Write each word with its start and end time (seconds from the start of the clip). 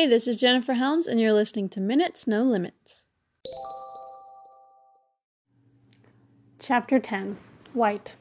Hey, 0.00 0.06
this 0.06 0.26
is 0.26 0.40
Jennifer 0.40 0.72
Helms, 0.72 1.06
and 1.06 1.20
you're 1.20 1.34
listening 1.34 1.68
to 1.68 1.78
Minutes 1.78 2.26
No 2.26 2.42
Limits. 2.42 3.04
Chapter 6.58 6.98
10 6.98 7.36
White 7.74 8.14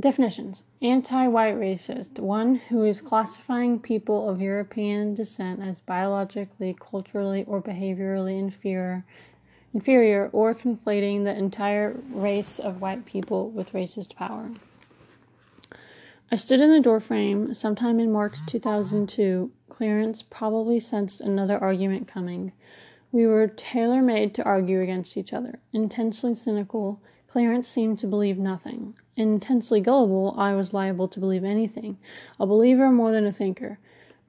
Definitions 0.00 0.64
Anti 0.82 1.28
white 1.28 1.54
racist, 1.54 2.18
one 2.18 2.56
who 2.56 2.82
is 2.82 3.00
classifying 3.00 3.78
people 3.78 4.28
of 4.28 4.40
European 4.40 5.14
descent 5.14 5.62
as 5.62 5.78
biologically, 5.78 6.76
culturally, 6.76 7.44
or 7.46 7.62
behaviorally 7.62 8.36
inferior, 8.36 9.04
inferior 9.72 10.28
or 10.32 10.56
conflating 10.56 11.22
the 11.22 11.38
entire 11.38 11.94
race 12.10 12.58
of 12.58 12.80
white 12.80 13.06
people 13.06 13.48
with 13.48 13.72
racist 13.72 14.16
power. 14.16 14.50
I 16.32 16.36
stood 16.36 16.58
in 16.58 16.72
the 16.72 16.80
doorframe 16.80 17.54
sometime 17.54 18.00
in 18.00 18.10
March 18.10 18.38
2002. 18.46 19.52
Clarence 19.76 20.22
probably 20.22 20.78
sensed 20.78 21.20
another 21.20 21.58
argument 21.58 22.06
coming. 22.06 22.52
We 23.10 23.26
were 23.26 23.48
tailor 23.48 24.02
made 24.02 24.32
to 24.36 24.44
argue 24.44 24.80
against 24.80 25.16
each 25.16 25.32
other. 25.32 25.58
Intensely 25.72 26.36
cynical, 26.36 27.00
Clarence 27.26 27.68
seemed 27.68 27.98
to 27.98 28.06
believe 28.06 28.38
nothing. 28.38 28.96
Intensely 29.16 29.80
gullible, 29.80 30.32
I 30.38 30.54
was 30.54 30.72
liable 30.72 31.08
to 31.08 31.18
believe 31.18 31.42
anything. 31.42 31.98
A 32.38 32.46
believer 32.46 32.88
more 32.92 33.10
than 33.10 33.26
a 33.26 33.32
thinker. 33.32 33.80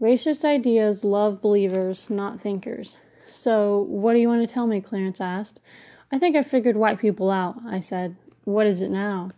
Racist 0.02 0.44
ideas 0.44 1.04
love 1.04 1.44
believers, 1.44 2.10
not 2.10 2.42
thinkers. 2.42 2.98
So, 3.30 3.86
what 3.88 4.14
do 4.14 4.20
you 4.20 4.28
want 4.28 4.50
to 4.50 4.52
tell 4.52 4.66
me? 4.66 4.82
Clarence 4.82 5.22
asked. 5.22 5.60
I 6.12 6.18
think 6.18 6.36
I 6.36 6.42
figured 6.42 6.76
white 6.76 7.00
people 7.00 7.30
out, 7.30 7.58
I 7.68 7.82
said. 7.82 8.16
What 8.46 8.66
is 8.66 8.82
it 8.82 8.90
now? 8.90 9.30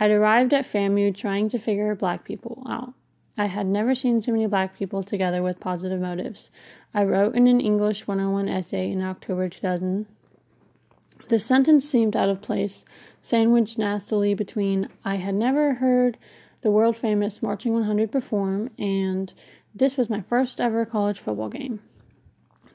I'd 0.00 0.10
arrived 0.10 0.54
at 0.54 0.64
FAMU 0.64 1.14
trying 1.14 1.50
to 1.50 1.58
figure 1.58 1.94
black 1.94 2.24
people 2.24 2.66
out. 2.66 2.94
I 3.36 3.46
had 3.46 3.66
never 3.66 3.94
seen 3.94 4.20
so 4.20 4.32
many 4.32 4.46
black 4.46 4.76
people 4.76 5.02
together 5.02 5.42
with 5.42 5.60
positive 5.60 6.00
motives. 6.00 6.50
I 6.92 7.04
wrote 7.04 7.34
in 7.34 7.46
an 7.46 7.60
English 7.60 8.06
101 8.06 8.48
essay 8.48 8.90
in 8.90 9.02
October 9.02 9.48
2000. 9.48 10.06
The 11.28 11.38
sentence 11.38 11.88
seemed 11.88 12.14
out 12.14 12.28
of 12.28 12.42
place, 12.42 12.84
sandwiched 13.22 13.78
nastily 13.78 14.34
between 14.34 14.88
I 15.04 15.16
had 15.16 15.34
never 15.34 15.74
heard 15.74 16.18
the 16.60 16.70
world 16.70 16.96
famous 16.96 17.42
Marching 17.42 17.72
100 17.72 18.12
perform 18.12 18.70
and 18.78 19.32
this 19.74 19.96
was 19.96 20.10
my 20.10 20.20
first 20.20 20.60
ever 20.60 20.84
college 20.84 21.18
football 21.18 21.48
game. 21.48 21.80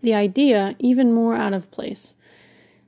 The 0.02 0.16
idea, 0.16 0.76
even 0.80 1.14
more 1.14 1.36
out 1.36 1.54
of 1.54 1.70
place. 1.70 2.16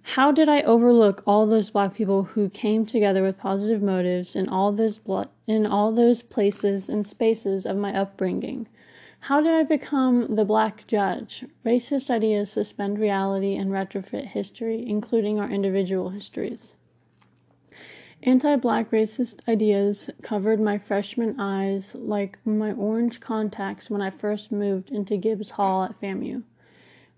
How 0.03 0.31
did 0.31 0.49
I 0.49 0.61
overlook 0.61 1.21
all 1.27 1.45
those 1.45 1.69
black 1.69 1.93
people 1.93 2.23
who 2.23 2.49
came 2.49 2.85
together 2.85 3.21
with 3.21 3.37
positive 3.37 3.81
motives 3.81 4.35
in 4.35 4.49
all 4.49 4.71
those 4.71 4.99
in 5.47 5.65
all 5.65 5.91
those 5.91 6.21
places 6.21 6.89
and 6.89 7.05
spaces 7.05 7.65
of 7.65 7.77
my 7.77 7.95
upbringing? 7.95 8.67
How 9.21 9.41
did 9.41 9.51
I 9.51 9.63
become 9.63 10.35
the 10.35 10.45
black 10.45 10.87
judge? 10.87 11.45
Racist 11.65 12.09
ideas 12.09 12.51
suspend 12.51 12.99
reality 12.99 13.55
and 13.55 13.69
retrofit 13.69 14.27
history, 14.27 14.87
including 14.87 15.39
our 15.39 15.49
individual 15.49 16.09
histories. 16.09 16.73
Anti 18.23 18.55
black 18.57 18.91
racist 18.91 19.47
ideas 19.47 20.09
covered 20.21 20.59
my 20.59 20.77
freshman 20.77 21.39
eyes 21.39 21.95
like 21.95 22.37
my 22.45 22.71
orange 22.71 23.19
contacts 23.19 23.89
when 23.89 24.01
I 24.01 24.09
first 24.09 24.51
moved 24.51 24.89
into 24.89 25.15
Gibbs 25.15 25.51
Hall 25.51 25.83
at 25.83 25.99
FAMU. 26.01 26.43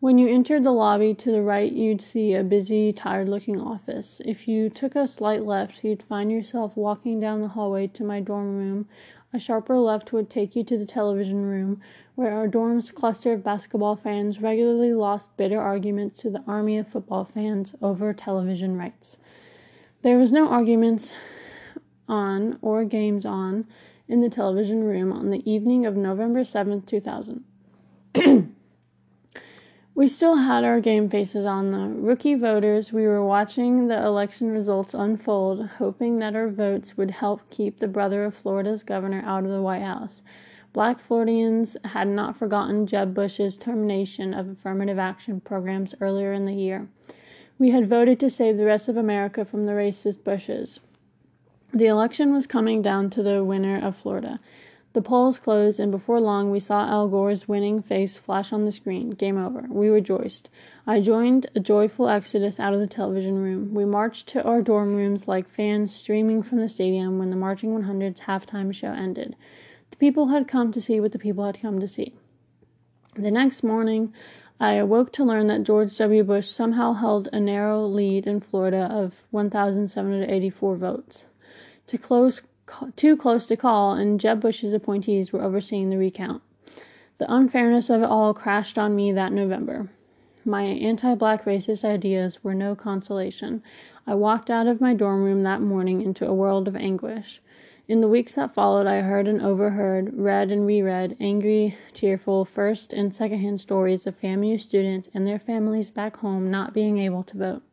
When 0.02 0.18
you 0.18 0.28
entered 0.28 0.64
the 0.64 0.72
lobby 0.72 1.14
to 1.14 1.32
the 1.32 1.44
right, 1.44 1.72
you'd 1.72 2.02
see 2.02 2.34
a 2.34 2.44
busy, 2.44 2.92
tired 2.92 3.30
looking 3.30 3.62
office. 3.62 4.20
If 4.26 4.48
you 4.48 4.68
took 4.68 4.96
a 4.96 5.08
slight 5.08 5.46
left, 5.46 5.84
you'd 5.84 6.02
find 6.02 6.32
yourself 6.32 6.76
walking 6.76 7.20
down 7.20 7.42
the 7.42 7.50
hallway 7.50 7.86
to 7.86 8.04
my 8.04 8.20
dorm 8.20 8.58
room. 8.58 8.88
A 9.32 9.38
sharper 9.38 9.78
left 9.78 10.12
would 10.12 10.28
take 10.28 10.56
you 10.56 10.64
to 10.64 10.76
the 10.76 10.88
television 10.88 11.46
room, 11.46 11.82
where 12.16 12.34
our 12.34 12.48
dorm's 12.48 12.90
cluster 12.90 13.34
of 13.34 13.44
basketball 13.44 13.96
fans 13.96 14.42
regularly 14.42 14.92
lost 14.92 15.38
bitter 15.38 15.62
arguments 15.62 16.20
to 16.22 16.32
the 16.32 16.44
army 16.48 16.80
of 16.80 16.88
football 16.88 17.24
fans 17.24 17.76
over 17.80 18.12
television 18.12 18.76
rights. 18.76 19.20
There 20.02 20.18
was 20.18 20.32
no 20.32 20.50
arguments 20.50 21.14
on 22.08 22.58
or 22.64 22.86
games 22.86 23.24
on 23.24 23.68
in 24.08 24.22
the 24.22 24.32
television 24.32 24.84
room 24.84 25.14
on 25.14 25.30
the 25.30 25.48
evening 25.48 25.86
of 25.86 25.96
November 25.96 26.42
7th, 26.42 26.88
2000. 26.88 27.44
We 29.94 30.08
still 30.08 30.38
had 30.38 30.64
our 30.64 30.80
game 30.80 31.10
faces 31.10 31.46
on 31.46 31.72
though. 31.72 31.88
Rookie 31.88 32.36
voters, 32.36 32.94
we 32.94 33.06
were 33.06 33.24
watching 33.26 33.88
the 33.88 34.04
election 34.04 34.50
results 34.52 34.94
unfold, 34.94 35.68
hoping 35.80 36.20
that 36.20 36.36
our 36.36 36.48
votes 36.48 36.96
would 36.96 37.12
help 37.12 37.50
keep 37.50 37.80
the 37.80 37.90
brother 37.90 38.24
of 38.24 38.34
Florida's 38.34 38.84
governor 38.84 39.22
out 39.26 39.44
of 39.44 39.52
the 39.52 39.62
White 39.62 39.82
House. 39.82 40.22
Black 40.72 41.02
Floridians 41.02 41.76
had 41.84 42.08
not 42.08 42.38
forgotten 42.38 42.88
Jeb 42.88 43.14
Bush's 43.14 43.58
termination 43.58 44.34
of 44.34 44.48
affirmative 44.48 44.98
action 44.98 45.42
programs 45.42 45.94
earlier 46.00 46.32
in 46.32 46.46
the 46.46 46.54
year. 46.54 46.88
We 47.60 47.72
had 47.72 47.90
voted 47.90 48.18
to 48.22 48.30
save 48.30 48.56
the 48.56 48.66
rest 48.66 48.88
of 48.88 48.96
America 48.96 49.44
from 49.44 49.66
the 49.66 49.74
racist 49.74 50.24
Bushes. 50.24 50.80
The 51.74 51.88
election 51.88 52.34
was 52.34 52.48
coming 52.48 52.82
down 52.82 53.10
to 53.12 53.22
the 53.22 53.44
winner 53.44 53.86
of 53.86 53.98
Florida. 53.98 54.40
The 54.94 55.02
polls 55.02 55.40
closed, 55.40 55.80
and 55.80 55.90
before 55.90 56.20
long 56.20 56.52
we 56.52 56.60
saw 56.60 56.86
Al 56.86 57.08
Gore's 57.08 57.48
winning 57.48 57.82
face 57.82 58.18
flash 58.18 58.52
on 58.52 58.66
the 58.66 58.74
screen. 58.74 59.12
Game 59.12 59.38
over. 59.38 59.66
We 59.70 59.88
rejoiced. 59.88 60.50
I 60.86 61.00
joined 61.00 61.50
a 61.56 61.62
joyful 61.62 62.10
exodus 62.10 62.60
out 62.60 62.74
of 62.74 62.82
the 62.82 62.88
television 62.88 63.42
room. 63.42 63.74
We 63.74 63.86
marched 63.86 64.28
to 64.30 64.44
our 64.44 64.62
dorm 64.62 64.96
rooms 64.96 65.30
like 65.30 65.50
fans 65.50 65.96
streaming 65.96 66.44
from 66.44 66.58
the 66.60 66.68
stadium 66.68 67.20
when 67.20 67.30
the 67.30 67.38
Marching 67.38 67.72
100's 67.72 68.22
halftime 68.22 68.74
show 68.74 68.92
ended. 68.92 69.38
The 69.92 69.98
people 69.98 70.28
had 70.28 70.48
come 70.48 70.74
to 70.74 70.82
see 70.82 71.00
what 71.00 71.14
the 71.14 71.20
people 71.20 71.46
had 71.46 71.62
come 71.62 71.80
to 71.80 71.88
see. 71.88 72.14
The 73.16 73.32
next 73.32 73.64
morning, 73.64 74.14
I 74.60 74.74
awoke 74.74 75.14
to 75.14 75.24
learn 75.24 75.48
that 75.48 75.64
George 75.64 75.98
W. 75.98 76.24
Bush 76.24 76.48
somehow 76.48 76.94
held 76.94 77.30
a 77.32 77.40
narrow 77.40 77.86
lead 77.86 78.28
in 78.28 78.42
Florida 78.42 78.90
of 78.92 79.24
1,784 79.32 80.76
votes. 80.76 81.26
To 81.88 81.98
close 81.98 82.42
too 82.96 83.18
close 83.18 83.48
to 83.48 83.58
call, 83.58 83.94
and 83.94 84.20
Jeb 84.20 84.42
Bush's 84.42 84.74
appointees 84.74 85.32
were 85.32 85.44
overseeing 85.44 85.90
the 85.90 85.98
recount. 85.98 86.42
The 87.18 87.32
unfairness 87.32 87.90
of 87.90 88.02
it 88.02 88.10
all 88.10 88.34
crashed 88.34 88.78
on 88.78 88.96
me 88.96 89.12
that 89.12 89.32
November. 89.32 89.90
My 90.44 90.64
anti 90.64 91.14
black 91.14 91.46
racist 91.46 91.84
ideas 91.84 92.44
were 92.44 92.56
no 92.56 92.76
consolation. 92.76 93.62
I 94.08 94.16
walked 94.16 94.50
out 94.50 94.66
of 94.66 94.82
my 94.82 94.94
dorm 94.96 95.24
room 95.24 95.44
that 95.44 95.62
morning 95.62 96.02
into 96.02 96.28
a 96.28 96.34
world 96.34 96.68
of 96.68 96.76
anguish. 96.76 97.40
In 97.88 98.02
the 98.02 98.08
weeks 98.08 98.36
that 98.36 98.54
followed, 98.54 98.88
I 98.88 99.02
heard 99.02 99.28
and 99.28 99.42
overheard, 99.42 100.18
read 100.18 100.50
and 100.50 100.66
reread 100.66 101.18
angry, 101.20 101.78
tearful 101.94 102.46
first 102.46 102.94
and 102.94 103.14
second-hand 103.14 103.62
stories 103.62 104.08
of 104.08 104.20
FAMU 104.20 104.60
students 104.60 105.10
and 105.14 105.28
their 105.28 105.38
families 105.38 105.92
back 105.92 106.18
home 106.18 106.50
not 106.50 106.74
being 106.74 106.98
able 106.98 107.24
to 107.24 107.38
vote. 107.38 107.64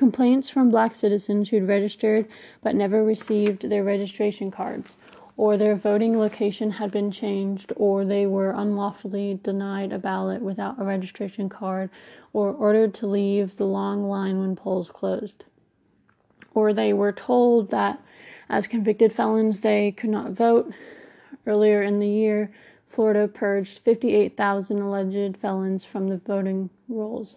Complaints 0.00 0.48
from 0.48 0.70
black 0.70 0.94
citizens 0.94 1.50
who'd 1.50 1.68
registered 1.68 2.26
but 2.62 2.74
never 2.74 3.04
received 3.04 3.68
their 3.68 3.84
registration 3.84 4.50
cards, 4.50 4.96
or 5.36 5.58
their 5.58 5.76
voting 5.76 6.18
location 6.18 6.70
had 6.70 6.90
been 6.90 7.10
changed, 7.10 7.70
or 7.76 8.06
they 8.06 8.26
were 8.26 8.52
unlawfully 8.52 9.38
denied 9.42 9.92
a 9.92 9.98
ballot 9.98 10.40
without 10.40 10.80
a 10.80 10.84
registration 10.84 11.50
card, 11.50 11.90
or 12.32 12.50
ordered 12.50 12.94
to 12.94 13.06
leave 13.06 13.58
the 13.58 13.66
long 13.66 14.02
line 14.08 14.40
when 14.40 14.56
polls 14.56 14.88
closed. 14.90 15.44
Or 16.54 16.72
they 16.72 16.94
were 16.94 17.12
told 17.12 17.70
that 17.70 18.02
as 18.48 18.66
convicted 18.66 19.12
felons 19.12 19.60
they 19.60 19.92
could 19.92 20.08
not 20.08 20.30
vote. 20.30 20.72
Earlier 21.46 21.82
in 21.82 22.00
the 22.00 22.08
year, 22.08 22.50
Florida 22.88 23.28
purged 23.28 23.80
58,000 23.80 24.80
alleged 24.80 25.36
felons 25.36 25.84
from 25.84 26.08
the 26.08 26.16
voting 26.16 26.70
rolls. 26.88 27.36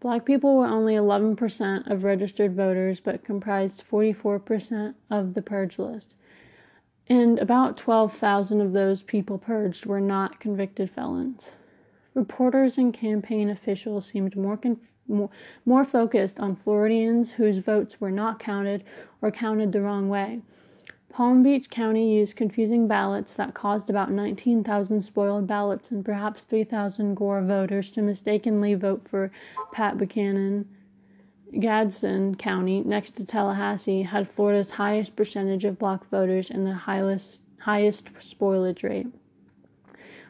Black 0.00 0.24
people 0.24 0.56
were 0.56 0.66
only 0.66 0.94
11% 0.94 1.90
of 1.90 2.04
registered 2.04 2.54
voters 2.54 3.00
but 3.00 3.24
comprised 3.24 3.82
44% 3.90 4.94
of 5.10 5.34
the 5.34 5.42
purge 5.42 5.78
list. 5.78 6.14
And 7.08 7.38
about 7.38 7.76
12,000 7.76 8.60
of 8.60 8.72
those 8.72 9.02
people 9.02 9.38
purged 9.38 9.86
were 9.86 10.00
not 10.00 10.38
convicted 10.38 10.90
felons. 10.90 11.52
Reporters 12.14 12.78
and 12.78 12.94
campaign 12.94 13.50
officials 13.50 14.06
seemed 14.06 14.36
more, 14.36 14.56
conf- 14.56 14.92
more, 15.08 15.30
more 15.64 15.84
focused 15.84 16.38
on 16.38 16.54
Floridians 16.54 17.32
whose 17.32 17.58
votes 17.58 18.00
were 18.00 18.10
not 18.10 18.38
counted 18.38 18.84
or 19.20 19.30
counted 19.30 19.72
the 19.72 19.80
wrong 19.80 20.08
way 20.08 20.42
Palm 21.18 21.42
Beach 21.42 21.68
County 21.68 22.14
used 22.14 22.36
confusing 22.36 22.86
ballots 22.86 23.34
that 23.34 23.52
caused 23.52 23.90
about 23.90 24.08
19,000 24.08 25.02
spoiled 25.02 25.48
ballots 25.48 25.90
and 25.90 26.04
perhaps 26.04 26.44
3,000 26.44 27.16
Gore 27.16 27.42
voters 27.42 27.90
to 27.90 28.02
mistakenly 28.02 28.74
vote 28.74 29.08
for 29.08 29.32
Pat 29.72 29.98
Buchanan. 29.98 30.68
Gadsden 31.58 32.36
County, 32.36 32.82
next 32.82 33.16
to 33.16 33.24
Tallahassee, 33.24 34.02
had 34.02 34.30
Florida's 34.30 34.70
highest 34.70 35.16
percentage 35.16 35.64
of 35.64 35.76
black 35.76 36.08
voters 36.08 36.50
and 36.50 36.64
the 36.64 36.74
highest, 36.74 37.40
highest 37.62 38.14
spoilage 38.20 38.84
rate. 38.84 39.08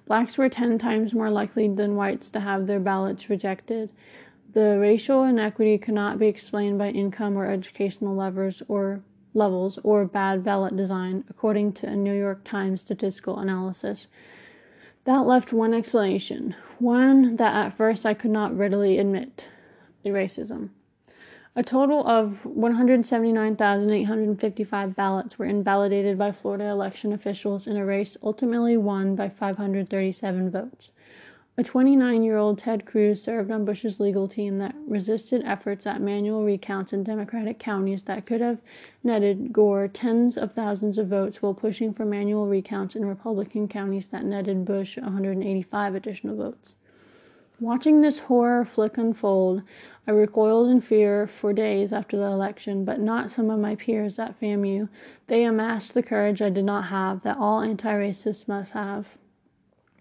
Blacks 0.07 0.39
were 0.39 0.49
10 0.49 0.79
times 0.79 1.13
more 1.13 1.29
likely 1.29 1.69
than 1.69 1.97
whites 1.97 2.31
to 2.31 2.41
have 2.41 2.67
their 2.67 2.81
ballots 2.81 3.29
rejected. 3.29 3.91
The 4.55 4.79
racial 4.81 5.23
inequity 5.23 5.77
could 5.77 5.93
not 5.93 6.19
be 6.19 6.29
explained 6.29 6.79
by 6.79 6.89
income 6.89 7.37
or 7.37 7.45
educational 7.45 8.15
levers 8.17 8.63
or 8.69 9.03
levels 9.39 9.79
or 9.83 10.05
bad 10.05 10.45
ballot 10.45 10.77
design, 10.77 11.25
according 11.31 11.73
to 11.75 11.87
a 11.87 11.97
New 11.97 12.13
York 12.13 12.45
Times 12.45 12.83
statistical 12.83 13.39
analysis. 13.39 14.09
That 15.05 15.27
left 15.27 15.55
one 15.55 15.73
explanation, 15.73 16.55
one 16.79 17.37
that 17.37 17.55
at 17.55 17.73
first 17.73 18.05
I 18.05 18.13
could 18.13 18.31
not 18.31 18.55
readily 18.55 18.99
admit 18.99 19.47
racism. 20.05 20.71
A 21.57 21.63
total 21.63 22.07
of 22.07 22.45
179,855 22.47 24.95
ballots 24.95 25.39
were 25.39 25.47
invalidated 25.47 26.17
by 26.17 26.31
Florida 26.31 26.67
election 26.67 27.13
officials 27.13 27.67
in 27.67 27.77
a 27.77 27.85
race 27.85 28.17
ultimately 28.23 28.77
won 28.77 29.17
by 29.17 29.29
537 29.29 30.51
votes. 30.51 30.93
A 31.59 31.65
29 31.65 32.23
year 32.23 32.37
old 32.37 32.59
Ted 32.59 32.87
Cruz 32.87 33.21
served 33.21 33.51
on 33.51 33.65
Bush's 33.65 33.99
legal 33.99 34.29
team 34.29 34.59
that 34.59 34.77
resisted 34.87 35.43
efforts 35.45 35.89
at 35.89 36.01
manual 36.01 36.45
recounts 36.45 36.93
in 36.93 37.03
Democratic 37.03 37.59
counties 37.59 38.05
that 38.05 38.27
could 38.27 38.41
have 38.41 38.61
netted 39.03 39.53
Gore 39.53 39.89
tens 39.89 40.39
of 40.39 40.53
thousands 40.53 40.99
of 40.99 41.09
votes 41.09 41.43
while 41.43 41.55
pushing 41.55 41.93
for 41.93 42.05
manual 42.05 42.47
recounts 42.47 42.95
in 42.95 43.05
Republican 43.05 43.67
counties 43.67 44.07
that 44.07 44.25
netted 44.25 44.65
Bush 44.65 44.99
185 44.99 45.97
additional 45.97 46.37
votes. 46.37 46.77
Watching 47.59 48.03
this 48.03 48.21
horror 48.21 48.65
flick 48.65 48.97
unfold, 48.97 49.63
I 50.07 50.13
recoiled 50.13 50.69
in 50.69 50.81
fear 50.81 51.27
for 51.27 51.53
days 51.53 51.93
after 51.93 52.17
the 52.17 52.27
election, 52.27 52.85
but 52.85 53.01
not 53.01 53.33
some 53.33 53.51
of 53.51 53.59
my 53.59 53.75
peers 53.75 54.21
at 54.21 54.41
FAMU. 54.41 54.89
They 55.27 55.43
amassed 55.43 55.95
the 55.95 56.05
courage 56.05 56.41
I 56.41 56.51
did 56.51 56.65
not 56.65 56.85
have, 56.85 57.23
that 57.23 57.37
all 57.37 57.63
anti 57.63 57.93
racists 57.93 58.47
must 58.47 58.75
have. 58.75 59.19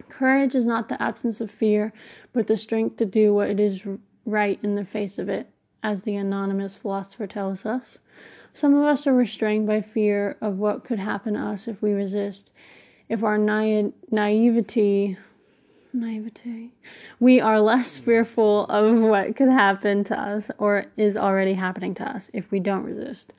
Courage 0.09 0.55
is 0.55 0.65
not 0.65 0.89
the 0.89 1.01
absence 1.01 1.41
of 1.41 1.51
fear, 1.51 1.93
but 2.33 2.47
the 2.47 2.57
strength 2.57 2.97
to 2.97 3.05
do 3.05 3.33
what 3.33 3.59
is 3.59 3.85
right 4.25 4.59
in 4.63 4.75
the 4.75 4.85
face 4.85 5.17
of 5.17 5.29
it, 5.29 5.49
as 5.83 6.03
the 6.03 6.15
anonymous 6.15 6.75
philosopher 6.75 7.27
tells 7.27 7.65
us. 7.65 7.97
Some 8.53 8.75
of 8.75 8.83
us 8.83 9.05
are 9.05 9.13
restrained 9.13 9.67
by 9.67 9.81
fear 9.81 10.37
of 10.41 10.57
what 10.57 10.83
could 10.83 10.99
happen 10.99 11.35
to 11.35 11.39
us 11.39 11.67
if 11.67 11.81
we 11.81 11.91
resist. 11.91 12.51
If 13.07 13.23
our 13.23 13.37
na- 13.37 13.91
naivety 14.09 15.17
naivete. 15.93 16.71
We 17.19 17.39
are 17.39 17.59
less 17.59 17.97
fearful 17.97 18.65
of 18.65 18.97
what 18.97 19.35
could 19.35 19.49
happen 19.49 20.03
to 20.05 20.19
us 20.19 20.51
or 20.57 20.85
is 20.95 21.17
already 21.17 21.53
happening 21.53 21.95
to 21.95 22.03
us 22.03 22.29
if 22.33 22.51
we 22.51 22.59
don't 22.59 22.83
resist. 22.83 23.33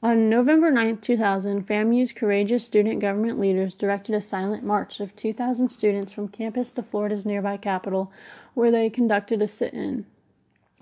On 0.00 0.30
November 0.30 0.70
9, 0.70 0.98
2000, 0.98 1.66
FAMU's 1.66 2.12
courageous 2.12 2.64
student 2.64 3.00
government 3.00 3.40
leaders 3.40 3.74
directed 3.74 4.14
a 4.14 4.22
silent 4.22 4.62
march 4.62 5.00
of 5.00 5.16
2,000 5.16 5.70
students 5.70 6.12
from 6.12 6.28
campus 6.28 6.70
to 6.70 6.84
Florida's 6.84 7.26
nearby 7.26 7.56
capital, 7.56 8.12
where 8.54 8.70
they 8.70 8.90
conducted 8.90 9.42
a 9.42 9.48
sit 9.48 9.74
in. 9.74 10.06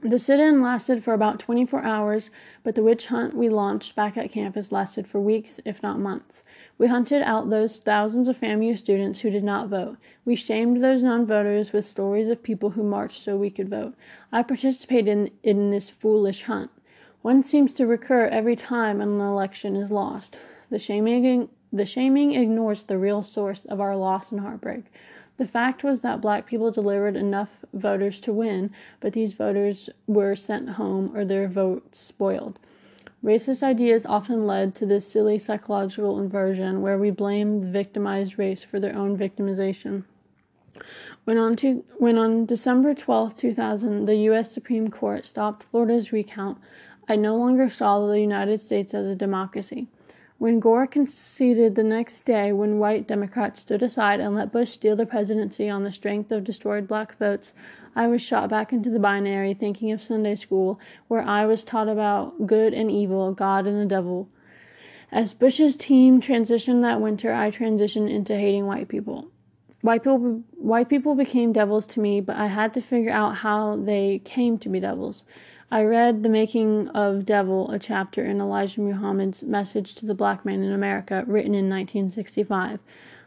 The 0.02 0.18
sit 0.18 0.38
in 0.38 0.60
lasted 0.60 1.02
for 1.02 1.14
about 1.14 1.40
24 1.40 1.82
hours, 1.82 2.28
but 2.62 2.74
the 2.74 2.82
witch 2.82 3.06
hunt 3.06 3.34
we 3.34 3.48
launched 3.48 3.96
back 3.96 4.18
at 4.18 4.30
campus 4.30 4.70
lasted 4.70 5.06
for 5.06 5.18
weeks, 5.18 5.60
if 5.64 5.82
not 5.82 5.98
months. 5.98 6.42
We 6.76 6.88
hunted 6.88 7.22
out 7.22 7.48
those 7.48 7.78
thousands 7.78 8.28
of 8.28 8.38
FAMU 8.38 8.78
students 8.78 9.20
who 9.20 9.30
did 9.30 9.44
not 9.44 9.70
vote. 9.70 9.96
We 10.26 10.36
shamed 10.36 10.84
those 10.84 11.02
non 11.02 11.24
voters 11.24 11.72
with 11.72 11.86
stories 11.86 12.28
of 12.28 12.42
people 12.42 12.70
who 12.70 12.82
marched 12.82 13.22
so 13.22 13.38
we 13.38 13.48
could 13.48 13.70
vote. 13.70 13.94
I 14.30 14.42
participated 14.42 15.08
in, 15.08 15.30
in 15.42 15.70
this 15.70 15.88
foolish 15.88 16.42
hunt. 16.42 16.70
One 17.26 17.42
seems 17.42 17.72
to 17.72 17.88
recur 17.88 18.26
every 18.26 18.54
time 18.54 19.00
an 19.00 19.20
election 19.20 19.74
is 19.74 19.90
lost. 19.90 20.38
The 20.70 20.78
shaming, 20.78 21.48
the 21.72 21.84
shaming 21.84 22.34
ignores 22.34 22.84
the 22.84 22.98
real 22.98 23.24
source 23.24 23.64
of 23.64 23.80
our 23.80 23.96
loss 23.96 24.30
and 24.30 24.42
heartbreak. 24.42 24.84
The 25.36 25.44
fact 25.48 25.82
was 25.82 26.02
that 26.02 26.20
black 26.20 26.46
people 26.46 26.70
delivered 26.70 27.16
enough 27.16 27.48
voters 27.74 28.20
to 28.20 28.32
win, 28.32 28.70
but 29.00 29.12
these 29.12 29.32
voters 29.32 29.90
were 30.06 30.36
sent 30.36 30.68
home 30.78 31.16
or 31.16 31.24
their 31.24 31.48
votes 31.48 31.98
spoiled. 31.98 32.60
Racist 33.24 33.60
ideas 33.60 34.06
often 34.06 34.46
led 34.46 34.76
to 34.76 34.86
this 34.86 35.10
silly 35.10 35.40
psychological 35.40 36.20
inversion 36.20 36.80
where 36.80 36.96
we 36.96 37.10
blame 37.10 37.60
the 37.60 37.66
victimized 37.66 38.38
race 38.38 38.62
for 38.62 38.78
their 38.78 38.94
own 38.94 39.18
victimization. 39.18 40.04
When 41.24 41.38
on, 41.38 41.56
to, 41.56 41.84
when 41.98 42.18
on 42.18 42.46
December 42.46 42.94
12, 42.94 43.36
2000, 43.36 44.04
the 44.04 44.14
U.S. 44.30 44.52
Supreme 44.52 44.92
Court 44.92 45.26
stopped 45.26 45.64
Florida's 45.64 46.12
recount, 46.12 46.58
I 47.08 47.16
no 47.16 47.36
longer 47.36 47.70
saw 47.70 48.06
the 48.06 48.20
United 48.20 48.60
States 48.60 48.92
as 48.92 49.06
a 49.06 49.14
democracy. 49.14 49.86
When 50.38 50.60
Gore 50.60 50.86
conceded 50.86 51.74
the 51.74 51.82
next 51.82 52.26
day, 52.26 52.52
when 52.52 52.78
white 52.78 53.08
Democrats 53.08 53.60
stood 53.60 53.82
aside 53.82 54.20
and 54.20 54.34
let 54.34 54.52
Bush 54.52 54.72
steal 54.72 54.94
the 54.94 55.06
presidency 55.06 55.70
on 55.70 55.84
the 55.84 55.92
strength 55.92 56.30
of 56.30 56.44
destroyed 56.44 56.86
black 56.86 57.16
votes, 57.16 57.54
I 57.94 58.06
was 58.08 58.20
shot 58.20 58.50
back 58.50 58.70
into 58.70 58.90
the 58.90 58.98
binary 58.98 59.54
thinking 59.54 59.92
of 59.92 60.02
Sunday 60.02 60.34
school, 60.34 60.78
where 61.08 61.22
I 61.22 61.46
was 61.46 61.64
taught 61.64 61.88
about 61.88 62.46
good 62.46 62.74
and 62.74 62.90
evil, 62.90 63.32
God 63.32 63.66
and 63.66 63.80
the 63.80 63.86
devil. 63.86 64.28
As 65.10 65.32
Bush's 65.32 65.74
team 65.74 66.20
transitioned 66.20 66.82
that 66.82 67.00
winter, 67.00 67.32
I 67.32 67.50
transitioned 67.50 68.10
into 68.10 68.36
hating 68.36 68.66
white 68.66 68.88
people. 68.88 69.28
White 69.80 70.02
people, 70.02 70.42
white 70.58 70.90
people 70.90 71.14
became 71.14 71.52
devils 71.54 71.86
to 71.86 72.00
me, 72.00 72.20
but 72.20 72.36
I 72.36 72.48
had 72.48 72.74
to 72.74 72.82
figure 72.82 73.12
out 73.12 73.36
how 73.36 73.76
they 73.76 74.20
came 74.24 74.58
to 74.58 74.68
be 74.68 74.80
devils. 74.80 75.24
I 75.68 75.82
read 75.82 76.22
The 76.22 76.28
Making 76.28 76.88
of 76.90 77.26
Devil, 77.26 77.72
a 77.72 77.78
chapter 77.80 78.24
in 78.24 78.40
Elijah 78.40 78.80
Muhammad's 78.80 79.42
Message 79.42 79.96
to 79.96 80.06
the 80.06 80.14
Black 80.14 80.44
Man 80.44 80.62
in 80.62 80.70
America, 80.70 81.24
written 81.26 81.56
in 81.56 81.68
1965. 81.68 82.78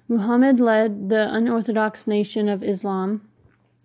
Muhammad 0.07 0.57
led 0.57 1.09
the 1.09 1.33
unorthodox 1.33 2.07
nation 2.07 2.47
of 2.47 2.63
Islam 2.63 3.27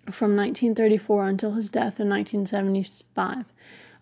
from 0.08 0.36
1934 0.36 1.28
until 1.28 1.52
his 1.54 1.68
death 1.68 1.98
in 1.98 2.08
1975. 2.08 3.46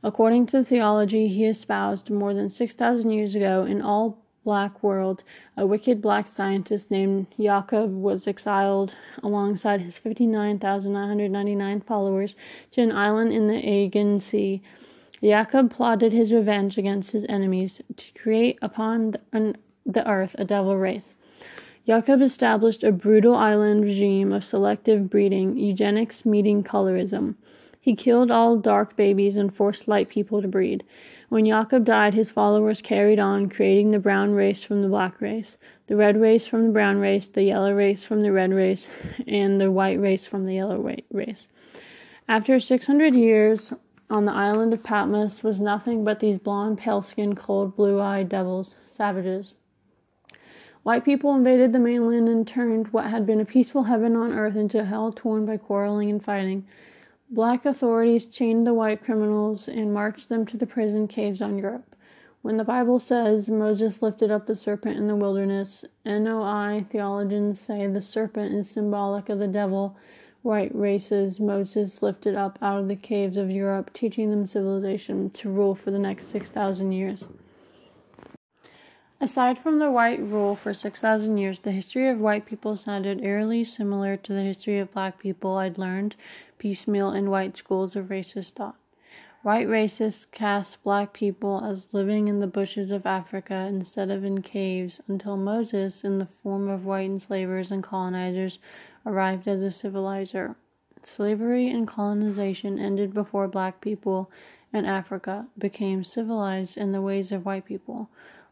According 0.02 0.44
to 0.46 0.58
the 0.58 0.64
theology 0.64 1.28
he 1.28 1.46
espoused 1.46 2.10
more 2.10 2.34
than 2.34 2.50
6,000 2.50 3.10
years 3.10 3.34
ago 3.34 3.64
in 3.64 3.80
all 3.80 4.21
black 4.44 4.82
world, 4.82 5.22
a 5.56 5.66
wicked 5.66 6.02
black 6.02 6.26
scientist 6.26 6.90
named 6.90 7.26
Jacob 7.38 7.94
was 7.94 8.26
exiled 8.26 8.94
alongside 9.22 9.80
his 9.82 9.98
59,999 9.98 11.80
followers 11.80 12.34
to 12.72 12.82
an 12.82 12.92
island 12.92 13.32
in 13.32 13.46
the 13.48 13.56
Aegean 13.56 14.20
Sea. 14.20 14.62
Jacob 15.22 15.72
plotted 15.72 16.12
his 16.12 16.32
revenge 16.32 16.76
against 16.76 17.12
his 17.12 17.24
enemies 17.28 17.80
to 17.96 18.12
create 18.14 18.58
upon 18.60 19.14
the 19.32 20.08
earth 20.08 20.34
a 20.38 20.44
devil 20.44 20.76
race. 20.76 21.14
Jacob 21.86 22.22
established 22.22 22.84
a 22.84 22.92
brutal 22.92 23.34
island 23.34 23.82
regime 23.82 24.32
of 24.32 24.44
selective 24.44 25.10
breeding, 25.10 25.56
eugenics 25.56 26.24
meeting 26.24 26.62
colorism. 26.62 27.34
He 27.80 27.96
killed 27.96 28.30
all 28.30 28.56
dark 28.56 28.94
babies 28.94 29.34
and 29.34 29.52
forced 29.52 29.88
light 29.88 30.08
people 30.08 30.40
to 30.40 30.46
breed. 30.46 30.84
When 31.32 31.46
Jacob 31.46 31.86
died, 31.86 32.12
his 32.12 32.30
followers 32.30 32.82
carried 32.82 33.18
on, 33.18 33.48
creating 33.48 33.90
the 33.90 33.98
brown 33.98 34.34
race 34.34 34.64
from 34.64 34.82
the 34.82 34.88
black 34.88 35.18
race, 35.18 35.56
the 35.86 35.96
red 35.96 36.20
race 36.20 36.46
from 36.46 36.66
the 36.66 36.72
brown 36.74 36.98
race, 36.98 37.26
the 37.26 37.42
yellow 37.42 37.72
race 37.72 38.04
from 38.04 38.20
the 38.20 38.30
red 38.30 38.52
race, 38.52 38.90
and 39.26 39.58
the 39.58 39.70
white 39.70 39.98
race 39.98 40.26
from 40.26 40.44
the 40.44 40.52
yellow 40.52 40.76
race. 41.10 41.48
After 42.28 42.60
600 42.60 43.14
years 43.14 43.72
on 44.10 44.26
the 44.26 44.32
island 44.32 44.74
of 44.74 44.82
Patmos 44.82 45.42
was 45.42 45.58
nothing 45.58 46.04
but 46.04 46.20
these 46.20 46.38
blond, 46.38 46.76
pale 46.76 47.00
skinned, 47.00 47.38
cold, 47.38 47.76
blue 47.76 47.98
eyed 47.98 48.28
devils, 48.28 48.74
savages. 48.84 49.54
White 50.82 51.02
people 51.02 51.34
invaded 51.34 51.72
the 51.72 51.78
mainland 51.78 52.28
and 52.28 52.46
turned 52.46 52.88
what 52.88 53.06
had 53.06 53.24
been 53.24 53.40
a 53.40 53.46
peaceful 53.46 53.84
heaven 53.84 54.16
on 54.16 54.34
earth 54.34 54.54
into 54.54 54.84
hell 54.84 55.10
torn 55.10 55.46
by 55.46 55.56
quarreling 55.56 56.10
and 56.10 56.22
fighting. 56.22 56.66
Black 57.32 57.64
authorities 57.64 58.26
chained 58.26 58.66
the 58.66 58.74
white 58.74 59.02
criminals 59.02 59.66
and 59.66 59.94
marched 59.94 60.28
them 60.28 60.44
to 60.44 60.58
the 60.58 60.66
prison 60.66 61.08
caves 61.08 61.40
on 61.40 61.56
Europe. 61.56 61.96
When 62.42 62.58
the 62.58 62.62
Bible 62.64 62.98
says 62.98 63.48
Moses 63.48 64.02
lifted 64.02 64.30
up 64.30 64.44
the 64.44 64.54
serpent 64.54 64.98
in 64.98 65.08
the 65.08 65.16
wilderness, 65.16 65.82
NOI 66.04 66.84
theologians 66.90 67.58
say 67.58 67.86
the 67.86 68.02
serpent 68.02 68.54
is 68.54 68.68
symbolic 68.68 69.30
of 69.30 69.38
the 69.38 69.48
devil. 69.48 69.96
White 70.42 70.74
races 70.74 71.40
Moses 71.40 72.02
lifted 72.02 72.34
up 72.34 72.58
out 72.60 72.80
of 72.80 72.88
the 72.88 72.96
caves 72.96 73.38
of 73.38 73.50
Europe, 73.50 73.94
teaching 73.94 74.28
them 74.28 74.44
civilization 74.44 75.30
to 75.30 75.48
rule 75.48 75.74
for 75.74 75.90
the 75.90 75.98
next 75.98 76.26
6,000 76.26 76.92
years. 76.92 77.24
Aside 79.22 79.56
from 79.56 79.78
the 79.78 79.90
white 79.90 80.20
rule 80.20 80.56
for 80.56 80.74
6,000 80.74 81.38
years, 81.38 81.60
the 81.60 81.70
history 81.70 82.08
of 82.08 82.18
white 82.18 82.44
people 82.44 82.76
sounded 82.76 83.22
eerily 83.22 83.62
similar 83.62 84.16
to 84.16 84.32
the 84.32 84.42
history 84.42 84.80
of 84.80 84.92
black 84.92 85.20
people 85.20 85.58
I'd 85.58 85.78
learned 85.78 86.16
piecemeal 86.62 87.10
in 87.10 87.28
white 87.28 87.56
schools 87.56 87.96
of 87.96 88.06
racist 88.06 88.52
thought. 88.52 88.76
White 89.42 89.66
racists 89.66 90.30
cast 90.30 90.80
black 90.84 91.12
people 91.12 91.60
as 91.64 91.92
living 91.92 92.28
in 92.28 92.38
the 92.38 92.46
bushes 92.46 92.92
of 92.92 93.04
Africa 93.04 93.66
instead 93.68 94.12
of 94.12 94.22
in 94.22 94.42
caves 94.42 95.00
until 95.08 95.36
Moses, 95.36 96.04
in 96.04 96.20
the 96.20 96.24
form 96.24 96.68
of 96.68 96.84
white 96.84 97.06
enslavers 97.06 97.72
and 97.72 97.82
colonizers, 97.82 98.60
arrived 99.04 99.48
as 99.48 99.60
a 99.60 99.72
civilizer. 99.72 100.54
Slavery 101.02 101.68
and 101.68 101.88
colonization 101.88 102.78
ended 102.78 103.12
before 103.12 103.48
black 103.48 103.80
people 103.80 104.30
in 104.72 104.84
Africa 104.84 105.48
became 105.58 106.04
civilized 106.04 106.76
in 106.78 106.92
the 106.92 107.02
ways 107.02 107.32
of 107.32 107.44
white 107.44 107.64
people. 107.64 108.08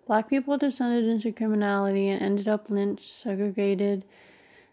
Black 0.08 0.28
people 0.28 0.58
descended 0.58 1.04
into 1.04 1.30
criminality 1.30 2.08
and 2.08 2.20
ended 2.20 2.48
up 2.48 2.68
lynched, 2.70 3.04
segregated, 3.04 4.04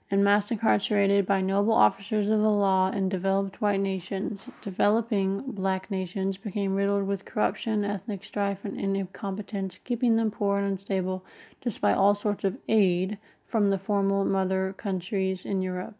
and 0.09 0.23
mass 0.23 0.51
incarcerated 0.51 1.25
by 1.25 1.41
noble 1.41 1.73
officers 1.73 2.29
of 2.29 2.39
the 2.39 2.49
law 2.49 2.89
in 2.89 3.09
developed 3.09 3.61
white 3.61 3.79
nations. 3.79 4.45
Developing 4.61 5.43
black 5.51 5.91
nations 5.91 6.37
became 6.37 6.75
riddled 6.75 7.05
with 7.05 7.25
corruption, 7.25 7.83
ethnic 7.83 8.23
strife, 8.23 8.63
and 8.63 8.79
incompetence, 8.79 9.79
keeping 9.83 10.15
them 10.15 10.31
poor 10.31 10.57
and 10.57 10.67
unstable 10.67 11.25
despite 11.61 11.97
all 11.97 12.15
sorts 12.15 12.43
of 12.43 12.57
aid 12.69 13.17
from 13.45 13.69
the 13.69 13.79
formal 13.79 14.23
mother 14.23 14.73
countries 14.77 15.45
in 15.45 15.61
Europe. 15.61 15.95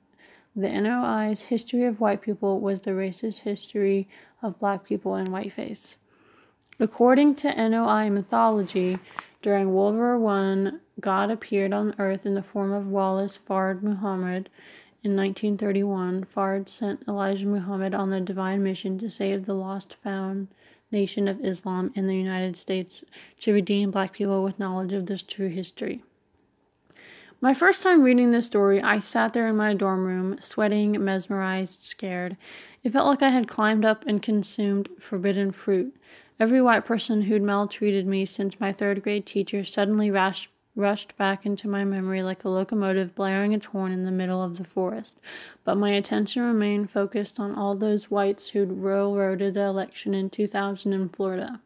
The 0.56 0.70
NOI's 0.70 1.44
history 1.44 1.84
of 1.84 2.00
white 2.00 2.22
people 2.22 2.60
was 2.60 2.82
the 2.82 2.92
racist 2.92 3.40
history 3.40 4.08
of 4.42 4.60
black 4.60 4.86
people 4.86 5.16
and 5.16 5.28
whiteface. 5.28 5.98
According 6.80 7.36
to 7.36 7.70
NOI 7.70 8.10
mythology, 8.10 9.00
during 9.42 9.74
World 9.74 9.96
War 9.96 10.26
I, 10.28 10.72
God 11.00 11.30
appeared 11.30 11.74
on 11.74 11.96
earth 12.00 12.26
in 12.26 12.34
the 12.34 12.42
form 12.42 12.72
of 12.72 12.88
Wallace 12.88 13.40
Fard 13.48 13.84
Muhammad. 13.84 14.50
In 15.04 15.16
1931, 15.16 16.26
Fard 16.26 16.68
sent 16.68 17.08
Elijah 17.08 17.46
Muhammad 17.46 17.94
on 17.94 18.10
the 18.10 18.20
divine 18.20 18.64
mission 18.64 18.98
to 19.00 19.10
save 19.10 19.46
the 19.46 19.54
lost 19.54 19.96
found 20.04 20.48
nation 20.92 21.28
of 21.28 21.44
Islam 21.44 21.92
in 21.96 22.08
the 22.08 22.16
United 22.16 22.58
States 22.58 23.04
to 23.42 23.54
redeem 23.54 23.92
black 23.92 24.14
people 24.14 24.44
with 24.44 24.60
knowledge 24.60 24.94
of 24.94 25.06
this 25.06 25.22
true 25.22 25.50
history. 25.50 26.04
My 27.40 27.54
first 27.54 27.84
time 27.84 28.02
reading 28.02 28.32
this 28.32 28.48
story, 28.48 28.82
I 28.82 29.00
sat 29.00 29.34
there 29.34 29.48
in 29.48 29.58
my 29.58 29.76
dorm 29.76 30.06
room, 30.06 30.38
sweating, 30.42 31.04
mesmerized, 31.04 31.84
scared. 31.84 32.36
It 32.84 32.94
felt 32.94 33.06
like 33.06 33.22
I 33.22 33.30
had 33.30 33.48
climbed 33.48 33.86
up 33.86 34.04
and 34.08 34.24
consumed 34.24 34.90
forbidden 35.00 35.52
fruit. 35.52 35.96
Every 36.40 36.62
white 36.62 36.86
person 36.86 37.24
who'd 37.24 37.44
maltreated 37.44 38.08
me 38.08 38.26
since 38.26 38.60
my 38.60 38.74
third 38.74 39.04
grade 39.04 39.28
teacher 39.28 39.64
suddenly 39.64 40.10
rushed, 40.10 40.50
rushed 40.78 41.18
back 41.18 41.46
into 41.46 41.68
my 41.68 41.84
memory 41.84 42.22
like 42.22 42.46
a 42.46 42.50
locomotive 42.50 43.16
blaring 43.16 43.52
its 43.52 43.66
horn 43.66 43.92
in 43.92 44.06
the 44.06 44.12
middle 44.12 44.44
of 44.44 44.58
the 44.58 44.64
forest. 44.64 45.20
But 45.64 45.76
my 45.76 45.90
attention 45.90 46.44
remained 46.44 46.92
focused 46.92 47.40
on 47.40 47.56
all 47.56 47.76
those 47.76 48.12
whites 48.12 48.50
who'd 48.50 48.72
railroaded 48.72 49.56
the 49.56 49.64
election 49.64 50.14
in 50.14 50.30
2000 50.30 50.94
in 50.94 51.10
Florida. 51.10 51.60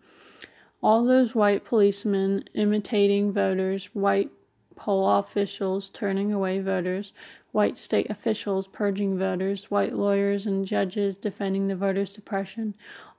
All 0.81 1.05
those 1.05 1.35
white 1.35 1.65
policemen 1.65 2.45
imitating 2.55 3.33
voters, 3.33 3.89
white 3.93 4.31
poll 4.75 5.07
officials 5.19 5.89
turning 5.89 6.31
away 6.31 6.59
voters, 6.59 7.11
white 7.51 7.77
state 7.77 8.09
officials 8.09 8.67
purging 8.67 9.17
voters, 9.17 9.69
white 9.69 9.93
lawyers 9.93 10.45
and 10.45 10.65
judges 10.65 11.17
defending 11.17 11.67
the 11.67 11.75
voter 11.75 12.05
suppression, 12.05 12.73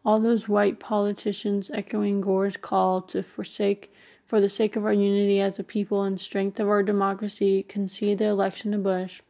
all 0.04 0.18
those 0.18 0.48
white 0.48 0.80
politicians 0.80 1.70
echoing 1.72 2.20
Gore's 2.20 2.56
call 2.56 3.02
to 3.02 3.22
forsake 3.22 3.92
for 4.32 4.40
the 4.40 4.48
sake 4.48 4.76
of 4.76 4.86
our 4.86 4.94
unity 4.94 5.42
as 5.42 5.58
a 5.58 5.62
people 5.62 6.04
and 6.04 6.18
strength 6.18 6.58
of 6.58 6.66
our 6.66 6.82
democracy 6.82 7.62
concede 7.64 8.16
the 8.16 8.24
election 8.24 8.72
to 8.72 8.78
Bush. 8.78 9.20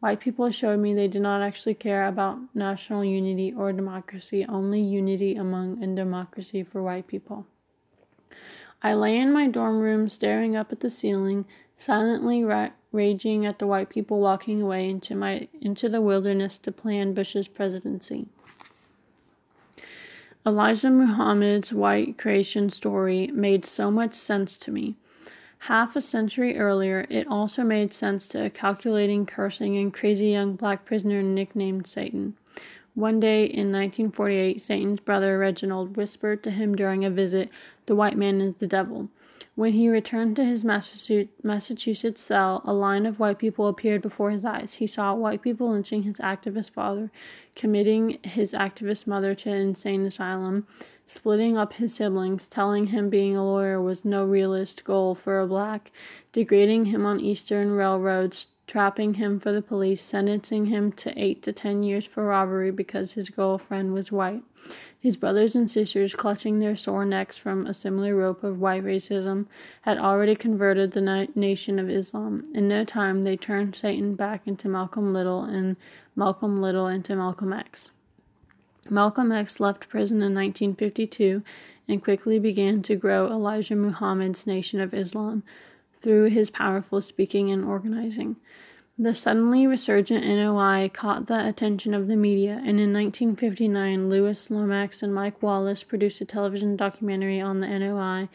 White 0.00 0.18
people 0.18 0.50
showed 0.50 0.80
me 0.80 0.92
they 0.92 1.06
did 1.06 1.22
not 1.22 1.40
actually 1.40 1.74
care 1.74 2.04
about 2.08 2.40
national 2.52 3.04
unity 3.04 3.54
or 3.56 3.72
democracy, 3.72 4.44
only 4.48 4.80
unity 4.80 5.36
among 5.36 5.80
and 5.80 5.94
democracy 5.94 6.64
for 6.64 6.82
white 6.82 7.06
people. 7.06 7.46
I 8.82 8.92
lay 8.94 9.18
in 9.18 9.32
my 9.32 9.46
dorm 9.46 9.78
room 9.78 10.08
staring 10.08 10.56
up 10.56 10.72
at 10.72 10.80
the 10.80 10.90
ceiling, 10.90 11.44
silently 11.76 12.42
ra- 12.42 12.70
raging 12.90 13.46
at 13.46 13.60
the 13.60 13.68
white 13.68 13.88
people 13.88 14.18
walking 14.18 14.62
away 14.62 14.90
into 14.90 15.14
my 15.14 15.46
into 15.60 15.88
the 15.88 16.00
wilderness 16.00 16.58
to 16.58 16.72
plan 16.72 17.14
Bush's 17.14 17.46
presidency. 17.46 18.26
Elijah 20.46 20.88
Muhammad's 20.88 21.70
white 21.70 22.16
creation 22.16 22.70
story 22.70 23.26
made 23.26 23.66
so 23.66 23.90
much 23.90 24.14
sense 24.14 24.56
to 24.56 24.70
me. 24.70 24.96
Half 25.64 25.96
a 25.96 26.00
century 26.00 26.58
earlier, 26.58 27.06
it 27.10 27.26
also 27.26 27.62
made 27.62 27.92
sense 27.92 28.26
to 28.28 28.46
a 28.46 28.48
calculating, 28.48 29.26
cursing, 29.26 29.76
and 29.76 29.92
crazy 29.92 30.28
young 30.28 30.56
black 30.56 30.86
prisoner 30.86 31.22
nicknamed 31.22 31.86
Satan. 31.86 32.38
One 32.94 33.20
day 33.20 33.44
in 33.44 33.70
1948, 33.70 34.62
Satan's 34.62 35.00
brother 35.00 35.38
Reginald 35.38 35.98
whispered 35.98 36.42
to 36.44 36.50
him 36.50 36.74
during 36.74 37.04
a 37.04 37.10
visit, 37.10 37.50
The 37.84 37.94
white 37.94 38.16
man 38.16 38.40
is 38.40 38.54
the 38.56 38.66
devil. 38.66 39.10
When 39.60 39.74
he 39.74 39.90
returned 39.90 40.36
to 40.36 40.44
his 40.46 40.64
Massachusetts 40.64 42.22
cell, 42.22 42.62
a 42.64 42.72
line 42.72 43.04
of 43.04 43.20
white 43.20 43.38
people 43.38 43.68
appeared 43.68 44.00
before 44.00 44.30
his 44.30 44.42
eyes. 44.42 44.76
He 44.76 44.86
saw 44.86 45.12
white 45.12 45.42
people 45.42 45.70
lynching 45.70 46.04
his 46.04 46.16
activist 46.16 46.70
father, 46.70 47.10
committing 47.54 48.20
his 48.22 48.54
activist 48.54 49.06
mother 49.06 49.34
to 49.34 49.50
an 49.50 49.58
insane 49.58 50.06
asylum, 50.06 50.66
splitting 51.04 51.58
up 51.58 51.74
his 51.74 51.94
siblings, 51.94 52.46
telling 52.46 52.86
him 52.86 53.10
being 53.10 53.36
a 53.36 53.44
lawyer 53.44 53.82
was 53.82 54.02
no 54.02 54.24
realist 54.24 54.82
goal 54.82 55.14
for 55.14 55.38
a 55.38 55.46
black, 55.46 55.92
degrading 56.32 56.86
him 56.86 57.04
on 57.04 57.20
eastern 57.20 57.72
railroads, 57.72 58.46
trapping 58.66 59.12
him 59.14 59.38
for 59.38 59.52
the 59.52 59.60
police, 59.60 60.00
sentencing 60.00 60.66
him 60.66 60.90
to 60.90 61.12
eight 61.22 61.42
to 61.42 61.52
ten 61.52 61.82
years 61.82 62.06
for 62.06 62.24
robbery 62.24 62.70
because 62.70 63.12
his 63.12 63.28
girlfriend 63.28 63.92
was 63.92 64.10
white. 64.10 64.42
His 65.00 65.16
brothers 65.16 65.56
and 65.56 65.68
sisters, 65.68 66.14
clutching 66.14 66.58
their 66.58 66.76
sore 66.76 67.06
necks 67.06 67.34
from 67.34 67.66
a 67.66 67.72
similar 67.72 68.14
rope 68.14 68.44
of 68.44 68.60
white 68.60 68.84
racism, 68.84 69.46
had 69.82 69.96
already 69.96 70.34
converted 70.34 70.92
the 70.92 71.00
na- 71.00 71.26
nation 71.34 71.78
of 71.78 71.88
Islam. 71.88 72.44
In 72.54 72.68
no 72.68 72.84
time, 72.84 73.24
they 73.24 73.38
turned 73.38 73.74
Satan 73.74 74.14
back 74.14 74.42
into 74.46 74.68
Malcolm 74.68 75.14
Little 75.14 75.42
and 75.42 75.76
Malcolm 76.14 76.60
Little 76.60 76.86
into 76.86 77.16
Malcolm 77.16 77.50
X. 77.50 77.90
Malcolm 78.90 79.32
X 79.32 79.58
left 79.58 79.88
prison 79.88 80.18
in 80.18 80.34
1952 80.34 81.42
and 81.88 82.04
quickly 82.04 82.38
began 82.38 82.82
to 82.82 82.94
grow 82.94 83.26
Elijah 83.26 83.76
Muhammad's 83.76 84.46
Nation 84.46 84.80
of 84.82 84.92
Islam 84.92 85.42
through 86.02 86.24
his 86.24 86.50
powerful 86.50 87.00
speaking 87.00 87.50
and 87.50 87.64
organizing. 87.64 88.36
The 89.02 89.14
suddenly 89.14 89.66
resurgent 89.66 90.26
NOI 90.26 90.90
caught 90.92 91.26
the 91.26 91.48
attention 91.48 91.94
of 91.94 92.06
the 92.06 92.16
media, 92.16 92.56
and 92.56 92.78
in 92.78 92.92
1959, 92.92 94.10
Louis 94.10 94.50
Lomax 94.50 95.02
and 95.02 95.14
Mike 95.14 95.42
Wallace 95.42 95.82
produced 95.82 96.20
a 96.20 96.26
television 96.26 96.76
documentary 96.76 97.40
on 97.40 97.60
the 97.60 97.66
NOI, 97.66 98.28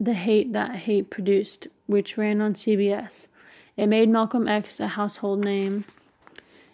The 0.00 0.14
Hate 0.14 0.52
That 0.52 0.74
Hate 0.74 1.10
Produced, 1.10 1.68
which 1.86 2.18
ran 2.18 2.40
on 2.40 2.54
CBS. 2.54 3.28
It 3.76 3.86
made 3.86 4.08
Malcolm 4.08 4.48
X 4.48 4.80
a 4.80 4.88
household 4.88 5.44
name. 5.44 5.84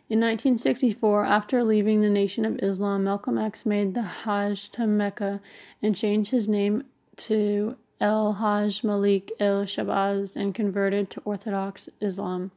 In 0.09 0.19
1964, 0.21 1.27
after 1.27 1.63
leaving 1.63 2.01
the 2.01 2.09
Nation 2.09 2.47
of 2.47 2.59
Islam, 2.63 3.05
Malcolm 3.05 3.37
X 3.37 3.67
made 3.67 3.93
the 3.93 4.25
Hajj 4.25 4.71
to 4.71 4.87
Mecca 4.87 5.43
and 5.83 5.95
changed 5.95 6.31
his 6.31 6.49
name 6.49 6.85
to 7.19 7.77
El 8.01 8.33
Hajj 8.33 8.83
Malik 8.83 9.31
El 9.39 9.67
Shabazz 9.67 10.37
and 10.37 10.55
converted 10.55 11.11
to 11.11 11.21
Orthodox 11.27 11.91
Islam. 12.01 12.53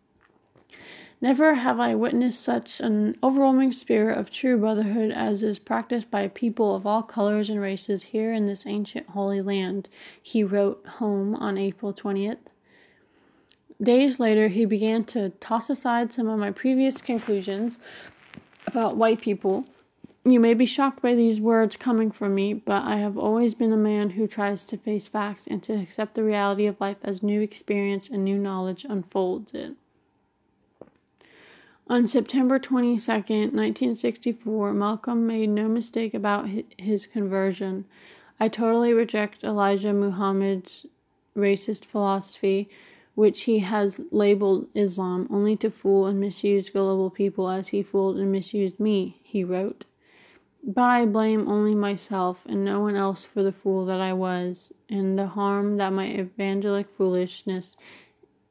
Never 1.23 1.55
have 1.55 1.79
I 1.79 1.95
witnessed 1.95 2.41
such 2.41 2.81
an 2.81 3.15
overwhelming 3.23 3.71
spirit 3.71 4.17
of 4.17 4.29
true 4.29 4.57
brotherhood 4.57 5.09
as 5.09 5.41
is 5.41 5.57
practiced 5.57 6.11
by 6.11 6.27
people 6.27 6.75
of 6.75 6.85
all 6.85 7.01
colors 7.01 7.49
and 7.49 7.61
races 7.61 8.03
here 8.03 8.33
in 8.33 8.45
this 8.45 8.65
ancient 8.65 9.07
holy 9.07 9.41
land, 9.41 9.87
he 10.21 10.43
wrote 10.43 10.85
home 10.97 11.33
on 11.35 11.57
April 11.57 11.93
20th. 11.93 12.39
Days 13.81 14.19
later, 14.19 14.49
he 14.49 14.65
began 14.65 15.05
to 15.05 15.29
toss 15.39 15.69
aside 15.69 16.11
some 16.11 16.27
of 16.27 16.39
my 16.39 16.51
previous 16.51 17.01
conclusions 17.01 17.79
about 18.67 18.97
white 18.97 19.21
people. 19.21 19.65
You 20.25 20.41
may 20.41 20.53
be 20.53 20.65
shocked 20.65 21.01
by 21.01 21.15
these 21.15 21.39
words 21.39 21.77
coming 21.77 22.11
from 22.11 22.35
me, 22.35 22.53
but 22.53 22.83
I 22.83 22.97
have 22.97 23.17
always 23.17 23.55
been 23.55 23.71
a 23.71 23.77
man 23.77 24.11
who 24.11 24.27
tries 24.27 24.65
to 24.65 24.77
face 24.77 25.07
facts 25.07 25.47
and 25.47 25.63
to 25.63 25.73
accept 25.73 26.15
the 26.15 26.23
reality 26.23 26.65
of 26.65 26.81
life 26.81 26.97
as 27.01 27.23
new 27.23 27.39
experience 27.39 28.09
and 28.09 28.25
new 28.25 28.37
knowledge 28.37 28.85
unfolds 28.87 29.53
it. 29.53 29.75
On 31.89 32.07
September 32.07 32.59
22, 32.59 33.11
1964, 33.11 34.73
Malcolm 34.73 35.27
made 35.27 35.49
no 35.49 35.67
mistake 35.67 36.13
about 36.13 36.47
his 36.77 37.05
conversion. 37.05 37.83
I 38.39 38.47
totally 38.47 38.93
reject 38.93 39.43
Elijah 39.43 39.91
Muhammad's 39.91 40.85
racist 41.35 41.83
philosophy, 41.83 42.69
which 43.15 43.41
he 43.41 43.59
has 43.59 43.99
labeled 44.11 44.67
Islam 44.73 45.27
only 45.29 45.57
to 45.57 45.69
fool 45.69 46.05
and 46.05 46.21
misuse 46.21 46.69
gullible 46.69 47.09
people 47.09 47.49
as 47.49 47.67
he 47.69 47.83
fooled 47.83 48.17
and 48.17 48.31
misused 48.31 48.79
me, 48.79 49.19
he 49.21 49.43
wrote. 49.43 49.83
But 50.63 50.83
I 50.83 51.05
blame 51.05 51.49
only 51.49 51.75
myself 51.75 52.45
and 52.45 52.63
no 52.63 52.79
one 52.79 52.95
else 52.95 53.25
for 53.25 53.43
the 53.43 53.51
fool 53.51 53.85
that 53.87 53.99
I 53.99 54.13
was, 54.13 54.71
and 54.87 55.19
the 55.19 55.27
harm 55.27 55.75
that 55.77 55.91
my 55.91 56.07
evangelic 56.07 56.89
foolishness 56.89 57.75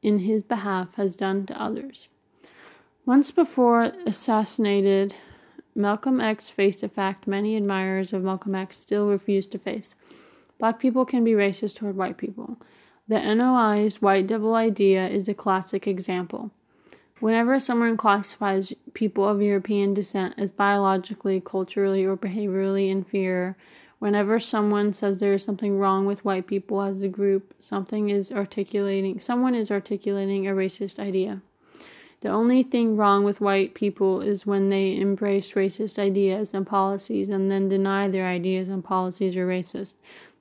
in 0.03 0.19
his 0.19 0.43
behalf 0.43 0.93
has 0.95 1.15
done 1.15 1.47
to 1.47 1.59
others. 1.59 2.09
Months 3.05 3.31
before 3.31 3.91
assassinated, 4.05 5.13
Malcolm 5.75 6.21
X 6.21 6.47
faced 6.47 6.83
a 6.83 6.87
fact 6.87 7.27
many 7.27 7.57
admirers 7.57 8.13
of 8.13 8.23
Malcolm 8.23 8.55
X 8.55 8.79
still 8.79 9.07
refuse 9.07 9.45
to 9.47 9.59
face. 9.59 9.95
Black 10.57 10.79
people 10.79 11.03
can 11.03 11.21
be 11.21 11.33
racist 11.33 11.75
toward 11.75 11.97
white 11.97 12.17
people. 12.17 12.57
The 13.09 13.19
NOI's 13.19 14.01
white 14.01 14.25
devil 14.27 14.55
idea 14.55 15.05
is 15.09 15.27
a 15.27 15.33
classic 15.33 15.85
example. 15.85 16.51
Whenever 17.19 17.59
someone 17.59 17.97
classifies 17.97 18.71
people 18.93 19.27
of 19.27 19.41
European 19.41 19.93
descent 19.93 20.35
as 20.37 20.53
biologically, 20.53 21.41
culturally, 21.41 22.05
or 22.05 22.15
behaviorally 22.15 22.89
inferior, 22.89 23.57
whenever 23.99 24.39
someone 24.39 24.93
says 24.93 25.19
there 25.19 25.33
is 25.33 25.43
something 25.43 25.77
wrong 25.77 26.05
with 26.05 26.23
white 26.23 26.47
people 26.47 26.81
as 26.81 27.01
a 27.01 27.09
group, 27.09 27.53
something 27.59 28.09
is 28.09 28.31
articulating 28.31 29.19
someone 29.19 29.55
is 29.55 29.69
articulating 29.69 30.47
a 30.47 30.51
racist 30.51 30.99
idea. 30.99 31.41
The 32.23 32.29
only 32.29 32.63
thing 32.63 32.95
wrong 32.95 33.25
with 33.25 33.41
white 33.41 33.73
people 33.73 34.21
is 34.21 34.45
when 34.45 34.69
they 34.69 34.95
embrace 34.95 35.51
racist 35.51 35.99
ideas 35.99 36.53
and 36.53 36.65
policies 36.65 37.27
and 37.27 37.51
then 37.51 37.67
deny 37.67 38.07
their 38.07 38.25
ideas 38.25 38.69
and 38.69 38.81
policies 38.81 39.35
are 39.35 39.45
racist. 39.45 39.95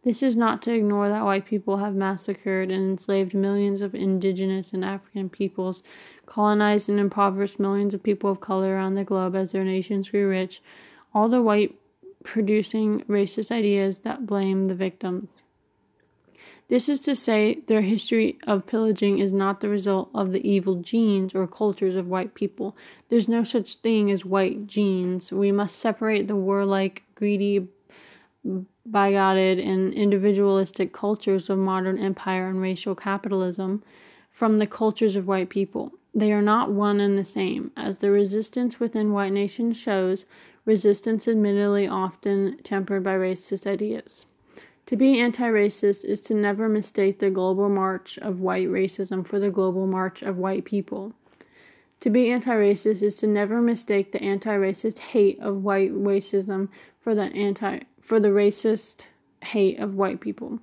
This 0.05 0.23
is 0.23 0.37
not 0.37 0.63
to 0.63 0.73
ignore 0.73 1.09
that 1.09 1.25
white 1.25 1.45
people 1.45 1.79
have 1.79 1.97
massacred 1.97 2.71
and 2.71 2.93
enslaved 2.93 3.35
millions 3.35 3.81
of 3.81 3.97
indigenous 3.97 4.73
and 4.73 4.85
African 4.85 5.29
peoples, 5.29 5.83
colonized 6.25 6.89
and 6.89 7.01
impoverished 7.01 7.59
millions 7.59 7.95
of 7.95 8.03
people 8.05 8.31
of 8.31 8.41
color 8.41 8.77
around 8.77 8.95
the 8.95 9.03
globe 9.03 9.35
as 9.35 9.51
their 9.51 9.65
nations 9.65 10.11
grew 10.11 10.29
rich, 10.29 10.63
all 11.13 11.29
the 11.29 11.43
white 11.43 11.75
producing 12.23 13.01
racist 13.09 13.51
ideas 13.51 13.99
that 14.01 14.25
blame 14.25 14.67
the 14.67 14.77
victims. 14.77 15.31
This 16.73 16.89
is 16.89 17.01
to 17.01 17.15
say, 17.15 17.59
their 17.67 17.83
history 17.83 18.39
of 18.47 18.65
pillaging 18.65 19.19
is 19.19 19.31
not 19.31 19.61
the 19.61 19.69
result 19.69 20.09
of 20.15 20.33
the 20.33 20.41
evil 20.49 20.77
genes 20.77 21.35
or 21.35 21.47
cultures 21.47 21.97
of 21.97 22.09
white 22.09 22.33
people. 22.33 22.75
There's 23.11 23.29
no 23.29 23.45
such 23.45 23.75
thing 23.75 24.11
as 24.11 24.25
white 24.25 24.69
genes. 24.69 25.31
We 25.31 25.53
must 25.53 25.79
separate 25.79 26.29
the 26.29 26.35
warlike, 26.35 27.03
greedy, 27.15 27.69
bigoted, 28.91 29.59
and 29.59 29.93
individualistic 29.93 30.95
cultures 30.95 31.51
of 31.51 31.59
modern 31.59 31.99
empire 31.99 32.49
and 32.49 32.63
racial 32.63 32.95
capitalism 32.95 33.83
from 34.31 34.57
the 34.57 34.67
cultures 34.67 35.15
of 35.15 35.29
white 35.29 35.51
people. 35.51 35.93
They 36.15 36.33
are 36.33 36.41
not 36.41 36.73
one 36.73 37.03
and 37.03 37.19
the 37.19 37.27
same. 37.27 37.73
As 37.77 37.99
the 37.99 38.11
resistance 38.11 38.81
within 38.81 39.13
white 39.13 39.35
nations 39.35 39.77
shows, 39.77 40.25
resistance 40.65 41.29
admittedly 41.29 41.87
often 41.87 42.57
tempered 42.65 43.05
by 43.05 43.13
racist 43.13 43.67
ideas. 43.67 44.25
To 44.93 44.97
be 44.99 45.19
anti 45.19 45.49
racist 45.49 46.05
is 46.05 46.21
to 46.21 46.35
never 46.35 46.69
mistake 46.69 47.19
the 47.19 47.31
global 47.31 47.71
march 47.71 48.19
of 48.19 48.41
white 48.41 48.69
racism 48.69 49.27
for 49.27 49.41
the 49.41 49.49
global 49.49 49.87
march 49.87 50.21
of 50.21 50.37
white 50.37 50.67
people. 50.67 51.15
To 52.01 52.11
be 52.11 52.31
anti 52.31 52.51
racist 52.51 53.03
is 53.03 53.15
to 53.15 53.27
never 53.27 53.63
mistake 53.63 54.13
the 54.13 54.23
anti 54.23 54.55
racist 54.55 54.99
hate 54.99 55.41
of 55.41 55.65
white 55.65 55.95
racism 55.95 56.69
for 57.01 57.15
the 57.15 57.33
anti 57.33 57.81
for 58.03 58.21
the 58.21 58.29
racist 58.29 59.07
hate 59.43 59.79
of 59.79 59.95
white 59.95 60.21
people. 60.21 60.59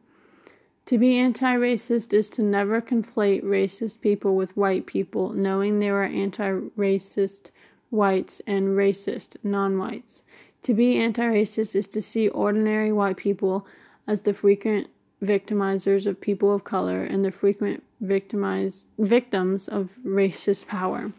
To 0.86 1.00
be 1.00 1.18
anti 1.18 1.56
racist 1.56 2.14
is 2.14 2.30
to 2.30 2.44
never 2.44 2.82
conflate 2.82 3.44
racist 3.44 4.00
people 4.00 4.36
with 4.36 4.56
white 4.56 4.86
people, 4.86 5.34
knowing 5.34 5.80
there 5.80 6.00
are 6.04 6.06
anti 6.06 6.52
racist 6.78 7.50
whites 7.90 8.44
and 8.46 8.78
racist 8.78 9.38
non 9.42 9.80
whites. 9.80 10.22
To 10.62 10.76
be 10.76 10.98
anti 10.98 11.24
racist 11.24 11.74
is 11.74 11.88
to 11.88 12.02
see 12.04 12.30
ordinary 12.30 12.92
white 12.92 13.18
people 13.18 13.66
as 14.10 14.24
the 14.24 14.34
frequent 14.34 14.88
victimizers 15.24 16.08
of 16.08 16.20
people 16.20 16.52
of 16.52 16.64
color 16.64 17.04
and 17.04 17.24
the 17.24 17.32
frequent 17.32 17.84
victimized 18.02 18.88
victims 18.98 19.68
of 19.68 19.92
racist 20.04 20.66
power. 20.66 21.12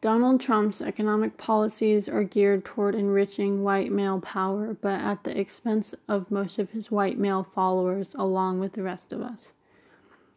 Donald 0.00 0.40
Trump's 0.40 0.80
economic 0.80 1.36
policies 1.36 2.08
are 2.08 2.22
geared 2.22 2.64
toward 2.64 2.94
enriching 2.94 3.62
white 3.62 3.92
male 3.92 4.20
power, 4.20 4.74
but 4.80 4.98
at 5.02 5.22
the 5.24 5.38
expense 5.38 5.94
of 6.08 6.30
most 6.30 6.58
of 6.58 6.70
his 6.70 6.90
white 6.90 7.18
male 7.18 7.42
followers, 7.42 8.14
along 8.14 8.58
with 8.58 8.72
the 8.72 8.82
rest 8.82 9.12
of 9.12 9.20
us. 9.20 9.50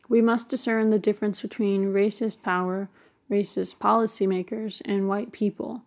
We 0.10 0.22
must 0.22 0.50
discern 0.50 0.90
the 0.90 1.00
difference 1.00 1.42
between 1.42 1.94
racist 1.94 2.44
power, 2.44 2.90
racist 3.32 3.78
policymakers, 3.78 4.82
and 4.84 5.08
white 5.08 5.32
people. 5.32 5.84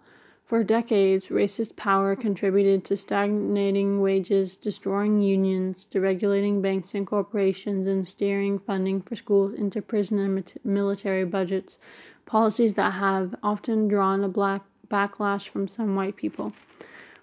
For 0.47 0.63
decades, 0.63 1.27
racist 1.27 1.75
power 1.75 2.15
contributed 2.15 2.85
to 2.85 2.97
stagnating 2.97 4.01
wages, 4.01 4.55
destroying 4.55 5.21
unions, 5.21 5.89
deregulating 5.91 6.63
banks 6.63 6.95
and 6.95 7.05
corporations, 7.05 7.85
and 7.89 8.07
steering 8.07 8.61
funding 8.61 9.03
for 9.03 9.17
schools 9.17 9.53
into 9.53 9.83
prison 9.83 10.21
and 10.21 10.53
military 10.63 11.25
budgets, 11.25 11.79
policies 12.27 12.75
that 12.75 12.93
have 12.93 13.35
often 13.43 13.89
drawn 13.89 14.23
a 14.23 14.29
black 14.29 14.63
backlash 14.89 15.49
from 15.49 15.67
some 15.67 15.97
white 15.97 16.15
people. 16.15 16.53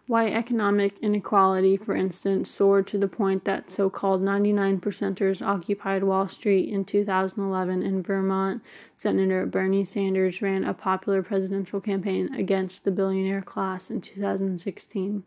White 0.05 0.33
economic 0.33 0.99
inequality, 1.01 1.77
for 1.77 1.95
instance, 1.95 2.51
soared 2.51 2.87
to 2.87 2.97
the 2.97 3.07
point 3.07 3.45
that 3.45 3.71
so 3.71 3.89
called 3.89 4.21
99 4.21 4.81
percenters 4.81 5.41
occupied 5.41 6.03
Wall 6.03 6.27
Street 6.27 6.69
in 6.69 6.83
2011, 6.83 7.81
and 7.81 8.05
Vermont 8.05 8.61
Senator 8.97 9.45
Bernie 9.45 9.85
Sanders 9.85 10.41
ran 10.41 10.65
a 10.65 10.73
popular 10.73 11.23
presidential 11.23 11.79
campaign 11.79 12.33
against 12.35 12.83
the 12.83 12.91
billionaire 12.91 13.41
class 13.41 13.89
in 13.89 14.01
2016. 14.01 15.23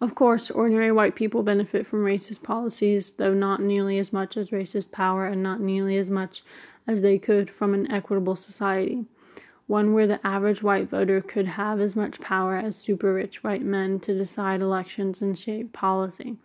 Of 0.00 0.14
course, 0.16 0.50
ordinary 0.50 0.90
white 0.90 1.14
people 1.14 1.44
benefit 1.44 1.86
from 1.86 2.04
racist 2.04 2.42
policies, 2.42 3.12
though 3.12 3.34
not 3.34 3.62
nearly 3.62 3.98
as 3.98 4.12
much 4.12 4.36
as 4.36 4.50
racist 4.50 4.90
power 4.90 5.26
and 5.26 5.44
not 5.44 5.60
nearly 5.60 5.96
as 5.96 6.10
much 6.10 6.42
as 6.88 7.02
they 7.02 7.18
could 7.18 7.52
from 7.52 7.72
an 7.72 7.88
equitable 7.88 8.34
society 8.34 9.06
one 9.68 9.92
where 9.92 10.06
the 10.06 10.26
average 10.26 10.62
white 10.62 10.88
voter 10.88 11.20
could 11.20 11.46
have 11.46 11.78
as 11.78 11.94
much 11.94 12.20
power 12.20 12.56
as 12.56 12.74
super 12.74 13.12
rich 13.12 13.44
white 13.44 13.62
men 13.62 14.00
to 14.00 14.16
decide 14.16 14.60
elections 14.60 15.22
and 15.22 15.38
shape 15.38 15.72
policy, 15.74 16.36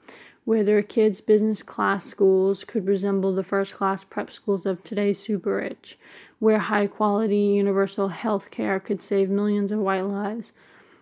where 0.43 0.63
their 0.63 0.83
kids' 0.83 1.21
business 1.21 1.63
class 1.63 2.05
schools 2.05 2.65
could 2.65 2.85
resemble 2.85 3.33
the 3.33 3.41
first 3.41 3.75
class 3.75 4.03
prep 4.03 4.29
schools 4.29 4.65
of 4.65 4.83
today's 4.83 5.19
super 5.19 5.55
rich, 5.55 5.97
where 6.39 6.59
high 6.59 6.85
quality 6.85 7.37
universal 7.37 8.09
health 8.09 8.51
care 8.51 8.77
could 8.77 8.99
save 8.99 9.29
millions 9.29 9.71
of 9.71 9.79
white 9.79 10.01
lives, 10.01 10.51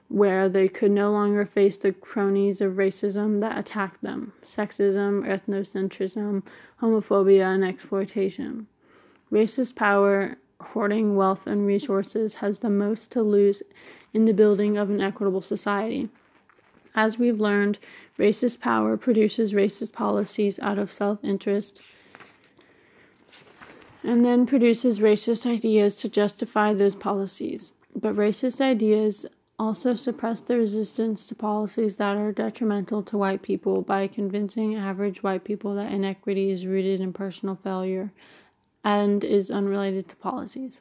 where 0.08 0.48
they 0.48 0.68
could 0.68 0.92
no 0.92 1.12
longer 1.12 1.44
face 1.44 1.80
the 1.80 1.92
cronies 1.92 2.62
of 2.62 2.74
racism 2.74 3.40
that 3.40 3.58
attacked 3.58 4.04
them 4.04 4.32
sexism, 4.46 5.26
ethnocentrism, 5.26 6.44
homophobia, 6.82 7.46
and 7.46 7.66
exploitation. 7.66 8.68
Racist 9.32 9.74
power 9.76 10.38
hoarding 10.68 11.16
wealth 11.16 11.48
and 11.48 11.66
resources 11.66 12.36
has 12.36 12.60
the 12.60 12.70
most 12.70 13.12
to 13.12 13.22
lose 13.22 13.64
in 14.14 14.26
the 14.26 14.34
building 14.34 14.78
of 14.78 14.90
an 14.90 15.02
equitable 15.02 15.42
society. 15.42 16.10
As 16.94 17.18
we've 17.18 17.40
learned, 17.40 17.78
racist 18.18 18.60
power 18.60 18.98
produces 18.98 19.54
racist 19.54 19.94
policies 19.94 20.60
out 20.60 20.78
of 20.78 20.92
self 20.92 21.24
interest 21.24 21.82
and 24.04 24.26
then 24.26 24.46
produces 24.46 25.00
racist 25.00 25.46
ideas 25.46 25.96
to 25.96 26.10
justify 26.10 26.74
those 26.74 26.96
policies. 26.96 27.72
But 27.96 28.16
racist 28.16 28.60
ideas 28.60 29.26
also 29.60 29.94
suppress 29.94 30.42
the 30.42 30.58
resistance 30.58 31.26
to 31.28 31.36
policies 31.36 31.98
that 31.98 32.18
are 32.18 32.32
detrimental 32.32 33.04
to 33.04 33.18
white 33.18 33.44
people 33.44 33.84
by 33.84 34.08
convincing 34.08 34.76
average 34.76 35.22
white 35.22 35.44
people 35.44 35.76
that 35.76 35.92
inequity 35.92 36.50
is 36.50 36.66
rooted 36.66 37.00
in 37.00 37.14
personal 37.14 37.56
failure 37.56 38.12
and 38.84 39.24
is 39.24 39.52
unrelated 39.52 40.10
to 40.10 40.16
policies. 40.18 40.80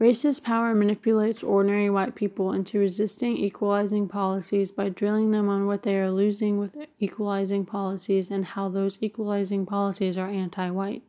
Racist 0.00 0.42
power 0.42 0.74
manipulates 0.74 1.42
ordinary 1.42 1.90
white 1.90 2.14
people 2.14 2.52
into 2.52 2.78
resisting 2.78 3.36
equalizing 3.36 4.08
policies 4.08 4.70
by 4.70 4.88
drilling 4.88 5.30
them 5.30 5.50
on 5.50 5.66
what 5.66 5.82
they 5.82 5.96
are 5.96 6.10
losing 6.10 6.58
with 6.58 6.74
equalizing 6.98 7.66
policies 7.66 8.30
and 8.30 8.46
how 8.46 8.70
those 8.70 8.96
equalizing 9.02 9.66
policies 9.66 10.16
are 10.16 10.30
anti 10.30 10.70
white. 10.70 11.02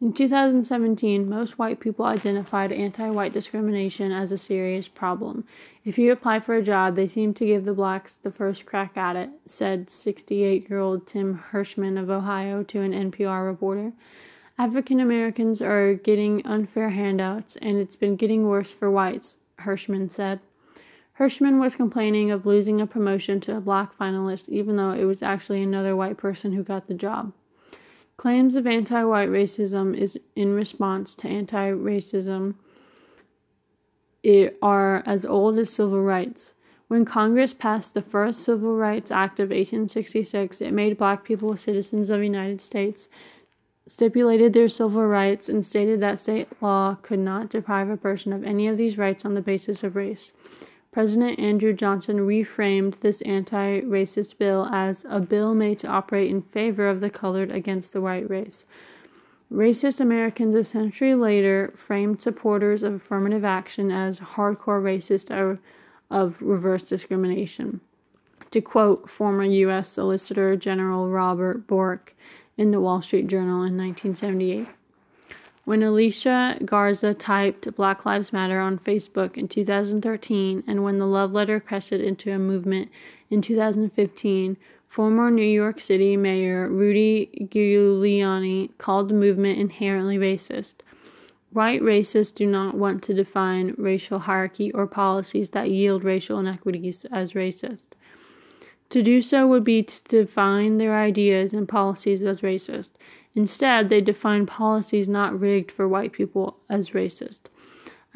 In 0.00 0.12
2017, 0.12 1.28
most 1.28 1.58
white 1.58 1.80
people 1.80 2.04
identified 2.04 2.70
anti 2.70 3.08
white 3.08 3.32
discrimination 3.32 4.10
as 4.10 4.32
a 4.32 4.38
serious 4.38 4.88
problem. 4.88 5.44
If 5.84 5.96
you 5.96 6.10
apply 6.10 6.40
for 6.40 6.54
a 6.54 6.62
job, 6.62 6.96
they 6.96 7.06
seem 7.08 7.34
to 7.34 7.46
give 7.46 7.64
the 7.64 7.72
blacks 7.72 8.16
the 8.16 8.30
first 8.30 8.66
crack 8.66 8.96
at 8.96 9.14
it, 9.14 9.30
said 9.44 9.90
68 9.90 10.68
year 10.68 10.78
old 10.78 11.06
Tim 11.06 11.42
Hirschman 11.52 12.00
of 12.00 12.10
Ohio 12.10 12.64
to 12.64 12.80
an 12.80 12.92
NPR 12.92 13.46
reporter. 13.46 13.92
African 14.58 14.98
Americans 14.98 15.62
are 15.62 15.94
getting 15.94 16.44
unfair 16.44 16.90
handouts, 16.90 17.56
and 17.62 17.78
it's 17.78 17.94
been 17.94 18.16
getting 18.16 18.48
worse 18.48 18.72
for 18.72 18.90
whites, 18.90 19.36
Hirschman 19.60 20.10
said. 20.10 20.40
Hirschman 21.20 21.60
was 21.60 21.76
complaining 21.76 22.32
of 22.32 22.44
losing 22.44 22.80
a 22.80 22.86
promotion 22.86 23.40
to 23.42 23.56
a 23.56 23.60
black 23.60 23.96
finalist, 23.96 24.48
even 24.48 24.76
though 24.76 24.90
it 24.90 25.04
was 25.04 25.22
actually 25.22 25.62
another 25.62 25.94
white 25.94 26.16
person 26.16 26.52
who 26.52 26.64
got 26.64 26.88
the 26.88 26.94
job. 26.94 27.32
Claims 28.16 28.56
of 28.56 28.66
anti 28.66 29.04
white 29.04 29.28
racism 29.28 29.96
is 29.96 30.18
in 30.34 30.54
response 30.54 31.14
to 31.16 31.28
anti 31.28 31.70
racism 31.70 32.56
are 34.60 35.04
as 35.06 35.24
old 35.24 35.56
as 35.58 35.70
civil 35.70 36.02
rights. 36.02 36.52
When 36.88 37.04
Congress 37.04 37.54
passed 37.54 37.94
the 37.94 38.02
first 38.02 38.40
Civil 38.42 38.74
Rights 38.74 39.10
Act 39.10 39.38
of 39.40 39.50
1866, 39.50 40.60
it 40.60 40.72
made 40.72 40.98
black 40.98 41.22
people 41.22 41.56
citizens 41.56 42.10
of 42.10 42.18
the 42.18 42.24
United 42.24 42.60
States 42.60 43.08
stipulated 43.88 44.52
their 44.52 44.68
civil 44.68 45.04
rights 45.06 45.48
and 45.48 45.64
stated 45.64 46.00
that 46.00 46.20
state 46.20 46.48
law 46.62 46.96
could 47.02 47.18
not 47.18 47.48
deprive 47.48 47.88
a 47.88 47.96
person 47.96 48.32
of 48.32 48.44
any 48.44 48.68
of 48.68 48.76
these 48.76 48.98
rights 48.98 49.24
on 49.24 49.34
the 49.34 49.40
basis 49.40 49.82
of 49.82 49.96
race. 49.96 50.32
President 50.92 51.38
Andrew 51.38 51.72
Johnson 51.72 52.18
reframed 52.18 53.00
this 53.00 53.20
anti 53.22 53.80
racist 53.82 54.38
bill 54.38 54.66
as 54.72 55.04
a 55.08 55.20
bill 55.20 55.54
made 55.54 55.78
to 55.80 55.86
operate 55.86 56.30
in 56.30 56.42
favor 56.42 56.88
of 56.88 57.00
the 57.00 57.10
colored 57.10 57.50
against 57.50 57.92
the 57.92 58.00
white 58.00 58.28
race. 58.28 58.64
Racist 59.52 60.00
Americans 60.00 60.54
a 60.54 60.64
century 60.64 61.14
later 61.14 61.72
framed 61.74 62.20
supporters 62.20 62.82
of 62.82 62.94
affirmative 62.94 63.44
action 63.44 63.90
as 63.90 64.20
hardcore 64.20 64.82
racist 64.82 65.30
of, 65.30 65.58
of 66.10 66.42
reverse 66.42 66.82
discrimination. 66.82 67.80
To 68.50 68.60
quote 68.60 69.08
former 69.08 69.44
U.S. 69.44 69.88
Solicitor 69.88 70.56
General 70.56 71.08
Robert 71.08 71.66
Bork, 71.66 72.14
in 72.58 72.72
the 72.72 72.80
Wall 72.80 73.00
Street 73.00 73.28
Journal 73.28 73.62
in 73.62 73.78
1978. 73.78 74.68
When 75.64 75.82
Alicia 75.82 76.58
Garza 76.64 77.14
typed 77.14 77.74
Black 77.74 78.04
Lives 78.04 78.32
Matter 78.32 78.60
on 78.60 78.78
Facebook 78.78 79.36
in 79.36 79.48
2013, 79.48 80.64
and 80.66 80.82
when 80.82 80.98
the 80.98 81.06
love 81.06 81.32
letter 81.32 81.60
crested 81.60 82.00
into 82.00 82.32
a 82.32 82.38
movement 82.38 82.90
in 83.30 83.40
2015, 83.40 84.56
Former 84.88 85.30
New 85.30 85.42
York 85.42 85.80
City 85.80 86.16
Mayor 86.16 86.66
Rudy 86.68 87.48
Giuliani 87.52 88.70
called 88.78 89.10
the 89.10 89.14
movement 89.14 89.58
inherently 89.58 90.16
racist. 90.16 90.76
White 91.50 91.82
racists 91.82 92.34
do 92.34 92.46
not 92.46 92.74
want 92.74 93.02
to 93.04 93.14
define 93.14 93.74
racial 93.76 94.20
hierarchy 94.20 94.72
or 94.72 94.86
policies 94.86 95.50
that 95.50 95.70
yield 95.70 96.04
racial 96.04 96.38
inequities 96.38 97.04
as 97.12 97.34
racist. 97.34 97.88
To 98.90 99.02
do 99.02 99.20
so 99.20 99.46
would 99.46 99.64
be 99.64 99.82
to 99.82 100.02
define 100.04 100.78
their 100.78 100.98
ideas 100.98 101.52
and 101.52 101.68
policies 101.68 102.22
as 102.22 102.40
racist. 102.40 102.90
Instead, 103.34 103.88
they 103.88 104.00
define 104.00 104.46
policies 104.46 105.08
not 105.08 105.38
rigged 105.38 105.70
for 105.70 105.86
white 105.86 106.12
people 106.12 106.56
as 106.70 106.90
racist. 106.90 107.40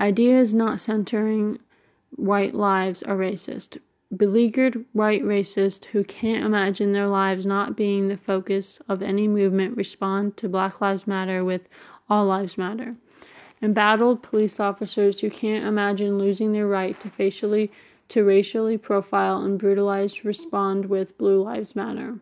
Ideas 0.00 0.54
not 0.54 0.80
centering 0.80 1.58
white 2.16 2.54
lives 2.54 3.02
are 3.02 3.16
racist. 3.16 3.78
Beleaguered 4.14 4.84
white 4.92 5.22
racists 5.22 5.86
who 5.86 6.04
can't 6.04 6.44
imagine 6.44 6.92
their 6.92 7.06
lives 7.06 7.46
not 7.46 7.76
being 7.76 8.08
the 8.08 8.16
focus 8.16 8.78
of 8.88 9.02
any 9.02 9.28
movement 9.28 9.76
respond 9.76 10.36
to 10.38 10.48
Black 10.48 10.80
Lives 10.80 11.06
Matter 11.06 11.44
with 11.44 11.62
All 12.10 12.26
Lives 12.26 12.58
Matter. 12.58 12.96
Embattled 13.62 14.22
police 14.22 14.58
officers 14.58 15.20
who 15.20 15.30
can't 15.30 15.64
imagine 15.64 16.18
losing 16.18 16.52
their 16.52 16.66
right 16.66 16.98
to 17.00 17.08
facially 17.08 17.70
to 18.12 18.22
racially 18.22 18.76
profile 18.76 19.40
and 19.40 19.58
brutalize 19.58 20.22
respond 20.22 20.84
with 20.84 21.16
Blue 21.16 21.42
Lives 21.42 21.74
Matter. 21.74 22.18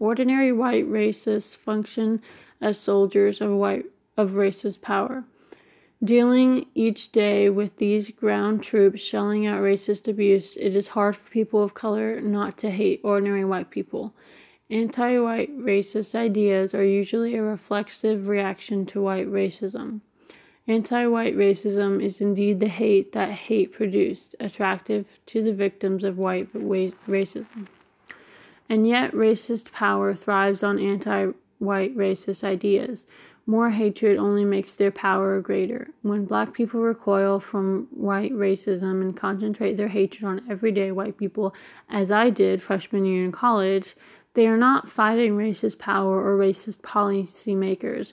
Ordinary 0.00 0.50
white 0.50 0.90
racists 0.90 1.56
function 1.56 2.20
as 2.60 2.80
soldiers 2.80 3.40
of 3.40 3.52
white 3.52 3.86
of 4.16 4.32
racist 4.32 4.80
power. 4.80 5.22
Dealing 6.02 6.66
each 6.74 7.12
day 7.12 7.48
with 7.48 7.76
these 7.76 8.10
ground 8.10 8.64
troops 8.64 9.00
shelling 9.00 9.46
out 9.46 9.62
racist 9.62 10.08
abuse, 10.08 10.56
it 10.56 10.74
is 10.74 10.88
hard 10.88 11.14
for 11.14 11.30
people 11.30 11.62
of 11.62 11.74
color 11.74 12.20
not 12.20 12.58
to 12.58 12.70
hate 12.72 13.00
ordinary 13.04 13.44
white 13.44 13.70
people. 13.70 14.12
Anti 14.68 15.16
white 15.20 15.56
racist 15.56 16.16
ideas 16.16 16.74
are 16.74 16.84
usually 16.84 17.36
a 17.36 17.42
reflexive 17.42 18.26
reaction 18.26 18.84
to 18.86 19.00
white 19.00 19.30
racism. 19.30 20.00
Anti 20.68 21.06
white 21.06 21.36
racism 21.36 22.02
is 22.02 22.20
indeed 22.20 22.60
the 22.60 22.68
hate 22.68 23.12
that 23.12 23.30
hate 23.30 23.72
produced, 23.72 24.36
attractive 24.38 25.06
to 25.26 25.42
the 25.42 25.52
victims 25.52 26.04
of 26.04 26.18
white 26.18 26.52
racism. 26.52 27.66
And 28.68 28.86
yet, 28.86 29.12
racist 29.12 29.72
power 29.72 30.14
thrives 30.14 30.62
on 30.62 30.78
anti 30.78 31.32
white 31.58 31.96
racist 31.96 32.44
ideas. 32.44 33.06
More 33.44 33.70
hatred 33.70 34.18
only 34.18 34.44
makes 34.44 34.76
their 34.76 34.92
power 34.92 35.40
greater. 35.40 35.88
When 36.02 36.26
black 36.26 36.52
people 36.52 36.80
recoil 36.80 37.40
from 37.40 37.88
white 37.90 38.32
racism 38.32 39.02
and 39.02 39.16
concentrate 39.16 39.76
their 39.76 39.88
hatred 39.88 40.24
on 40.24 40.42
everyday 40.48 40.92
white 40.92 41.18
people, 41.18 41.52
as 41.90 42.12
I 42.12 42.30
did 42.30 42.62
freshman 42.62 43.04
year 43.04 43.24
in 43.24 43.32
college, 43.32 43.96
they 44.34 44.46
are 44.46 44.56
not 44.56 44.88
fighting 44.88 45.36
racist 45.36 45.78
power 45.78 46.24
or 46.24 46.38
racist 46.38 46.78
policymakers. 46.78 48.12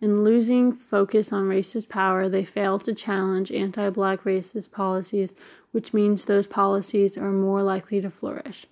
In 0.00 0.24
losing 0.24 0.72
focus 0.72 1.32
on 1.32 1.48
racist 1.48 1.88
power, 1.88 2.28
they 2.28 2.44
fail 2.44 2.78
to 2.80 2.94
challenge 2.94 3.50
anti 3.50 3.88
black 3.90 4.24
racist 4.24 4.70
policies, 4.70 5.32
which 5.72 5.94
means 5.94 6.24
those 6.24 6.46
policies 6.46 7.16
are 7.16 7.32
more 7.32 7.62
likely 7.62 8.00
to 8.02 8.10
flourish. 8.10 8.66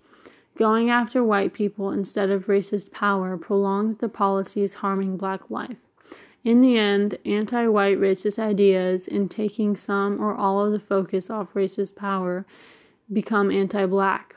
Going 0.56 0.90
after 0.90 1.24
white 1.24 1.54
people 1.54 1.90
instead 1.90 2.30
of 2.30 2.46
racist 2.46 2.92
power 2.92 3.36
prolongs 3.38 3.98
the 3.98 4.08
policies 4.08 4.74
harming 4.74 5.16
black 5.16 5.50
life. 5.50 5.78
In 6.44 6.60
the 6.60 6.76
end, 6.76 7.18
anti 7.24 7.66
white 7.68 7.98
racist 7.98 8.38
ideas, 8.38 9.08
in 9.08 9.30
taking 9.30 9.76
some 9.76 10.20
or 10.20 10.34
all 10.34 10.64
of 10.64 10.72
the 10.72 10.78
focus 10.78 11.30
off 11.30 11.54
racist 11.54 11.96
power, 11.96 12.44
become 13.10 13.50
anti 13.50 13.86
black. 13.86 14.36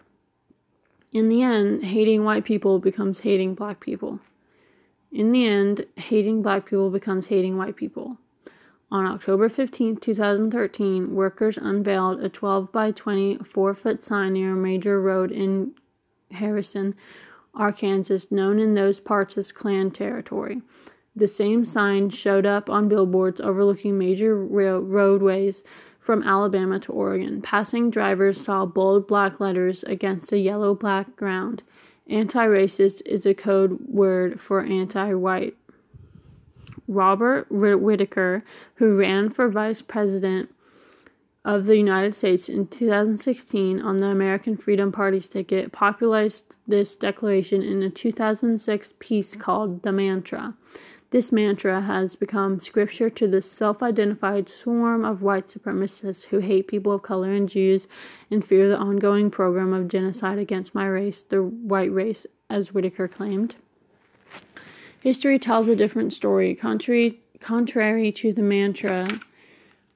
In 1.12 1.28
the 1.28 1.44
end, 1.44 1.84
hating 1.84 2.24
white 2.24 2.46
people 2.46 2.80
becomes 2.80 3.20
hating 3.20 3.56
black 3.56 3.82
people. 3.82 4.22
In 5.12 5.32
the 5.32 5.46
end, 5.46 5.86
hating 5.96 6.42
black 6.42 6.66
people 6.66 6.90
becomes 6.90 7.28
hating 7.28 7.58
white 7.58 7.76
people. 7.76 8.18
On 8.92 9.06
October 9.06 9.50
15, 9.50 9.98
2013, 9.98 11.14
workers 11.14 11.58
unveiled 11.58 12.22
a 12.22 12.30
12 12.30 12.72
by 12.72 12.92
20 12.92 13.40
4 13.40 13.74
foot 13.74 14.04
sign 14.04 14.34
near 14.34 14.54
a 14.54 14.56
major 14.56 15.02
road 15.02 15.32
in 15.32 15.74
Harrison, 16.32 16.96
Arkansas, 17.54 18.28
known 18.32 18.60
in 18.60 18.76
those 18.76 19.00
parts 19.00 19.38
as 19.38 19.52
Klan 19.52 19.92
territory. 19.92 20.62
The 21.16 21.28
same 21.28 21.66
sign 21.66 22.12
showed 22.12 22.46
up 22.46 22.70
on 22.70 22.88
billboards 22.88 23.42
overlooking 23.42 23.98
major 23.98 24.36
rail- 24.36 24.82
roadways 24.82 25.64
from 26.00 26.24
Alabama 26.24 26.80
to 26.80 26.92
Oregon. 26.92 27.42
Passing 27.42 27.90
drivers 27.90 28.40
saw 28.40 28.66
bold 28.66 29.08
black 29.08 29.40
letters 29.40 29.84
against 29.84 30.32
a 30.32 30.38
yellow 30.38 30.76
black 30.76 31.16
ground. 31.16 31.64
Anti 32.10 32.46
racist 32.46 33.02
is 33.06 33.26
a 33.26 33.34
code 33.34 33.80
word 33.88 34.40
for 34.40 34.62
anti 34.62 35.14
white. 35.14 35.56
Robert 36.88 37.48
Whitaker, 37.50 38.44
who 38.76 38.98
ran 38.98 39.30
for 39.30 39.50
vice 39.50 39.82
president 39.82 40.50
of 41.44 41.66
the 41.66 41.78
United 41.78 42.16
States 42.16 42.48
in 42.50 42.68
2016 42.68 43.82
on 43.82 43.98
the 43.98 44.08
American 44.08 44.56
Freedom 44.56 44.92
Party's 44.92 45.28
ticket, 45.28 45.72
popularized 45.72 46.46
this 46.66 46.96
declaration 46.96 47.62
in 47.62 47.84
a 47.84 47.90
2006 47.90 48.94
piece 49.00 49.36
called 49.36 49.84
The 49.84 49.92
Mantra. 49.92 50.56
This 51.10 51.32
mantra 51.32 51.82
has 51.82 52.18
become 52.18 52.60
scripture 52.60 53.10
to 53.10 53.28
the 53.30 53.42
self 53.42 53.82
identified 53.82 54.50
swarm 54.50 55.06
of 55.06 55.22
white 55.22 55.48
supremacists 55.48 56.26
who 56.26 56.40
hate 56.40 56.68
people 56.68 56.92
of 56.92 57.02
color 57.02 57.32
and 57.32 57.48
Jews 57.48 57.88
and 58.30 58.46
fear 58.46 58.68
the 58.68 58.78
ongoing 58.78 59.32
program 59.32 59.72
of 59.72 59.88
genocide 59.88 60.38
against 60.38 60.76
my 60.76 60.86
race, 60.86 61.24
the 61.24 61.42
white 61.42 61.94
race, 61.94 62.28
as 62.50 62.74
Whitaker 62.74 63.08
claimed. 63.08 63.56
History 65.00 65.40
tells 65.40 65.70
a 65.70 65.78
different 65.78 66.12
story. 66.12 66.54
Contrary, 66.54 67.22
contrary 67.40 68.12
to 68.12 68.34
the 68.34 68.42
mantra, 68.42 69.22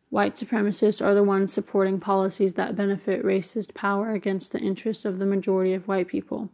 white 0.09 0.35
supremacists 0.35 1.05
are 1.05 1.13
the 1.13 1.23
ones 1.23 1.51
supporting 1.51 1.99
policies 1.99 2.53
that 2.53 2.77
benefit 2.77 3.21
racist 3.25 3.73
power 3.73 4.13
against 4.13 4.53
the 4.53 4.59
interests 4.59 5.03
of 5.03 5.19
the 5.19 5.25
majority 5.25 5.73
of 5.73 5.89
white 5.89 6.07
people. 6.07 6.49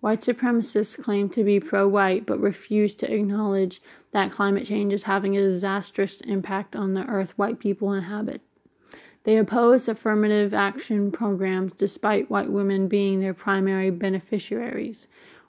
White 0.00 0.22
supremacists 0.22 1.02
claim 1.02 1.28
to 1.30 1.44
be 1.44 1.60
pro 1.60 1.86
white 1.86 2.24
but 2.24 2.40
refuse 2.40 2.94
to 2.96 3.12
acknowledge 3.12 3.82
that 4.12 4.32
climate 4.32 4.66
change 4.66 4.92
is 4.92 5.02
having 5.02 5.36
a 5.36 5.42
disastrous 5.42 6.20
impact 6.22 6.74
on 6.74 6.94
the 6.94 7.04
earth 7.06 7.36
white 7.36 7.58
people 7.58 7.92
inhabit. 7.92 8.40
They 9.24 9.36
oppose 9.36 9.88
affirmative 9.88 10.54
action 10.54 11.12
programs 11.12 11.74
despite 11.74 12.30
white 12.30 12.50
women 12.50 12.88
being 12.88 13.20
their 13.20 13.34
primary 13.34 13.90
beneficiaries. 13.90 15.06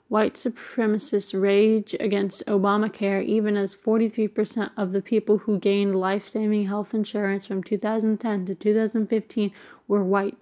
White 0.08 0.34
supremacists 0.34 1.32
rage 1.40 1.96
against 1.98 2.44
Obamacare 2.44 3.24
even 3.24 3.56
as 3.56 3.74
43% 3.74 4.70
of 4.76 4.92
the 4.92 5.00
people 5.00 5.38
who 5.38 5.58
gained 5.58 5.98
life 5.98 6.28
saving 6.28 6.66
health 6.66 6.92
insurance 6.92 7.46
from 7.46 7.62
2010 7.62 8.44
to 8.44 8.54
2015 8.54 9.52
were 9.88 10.04
white. 10.04 10.36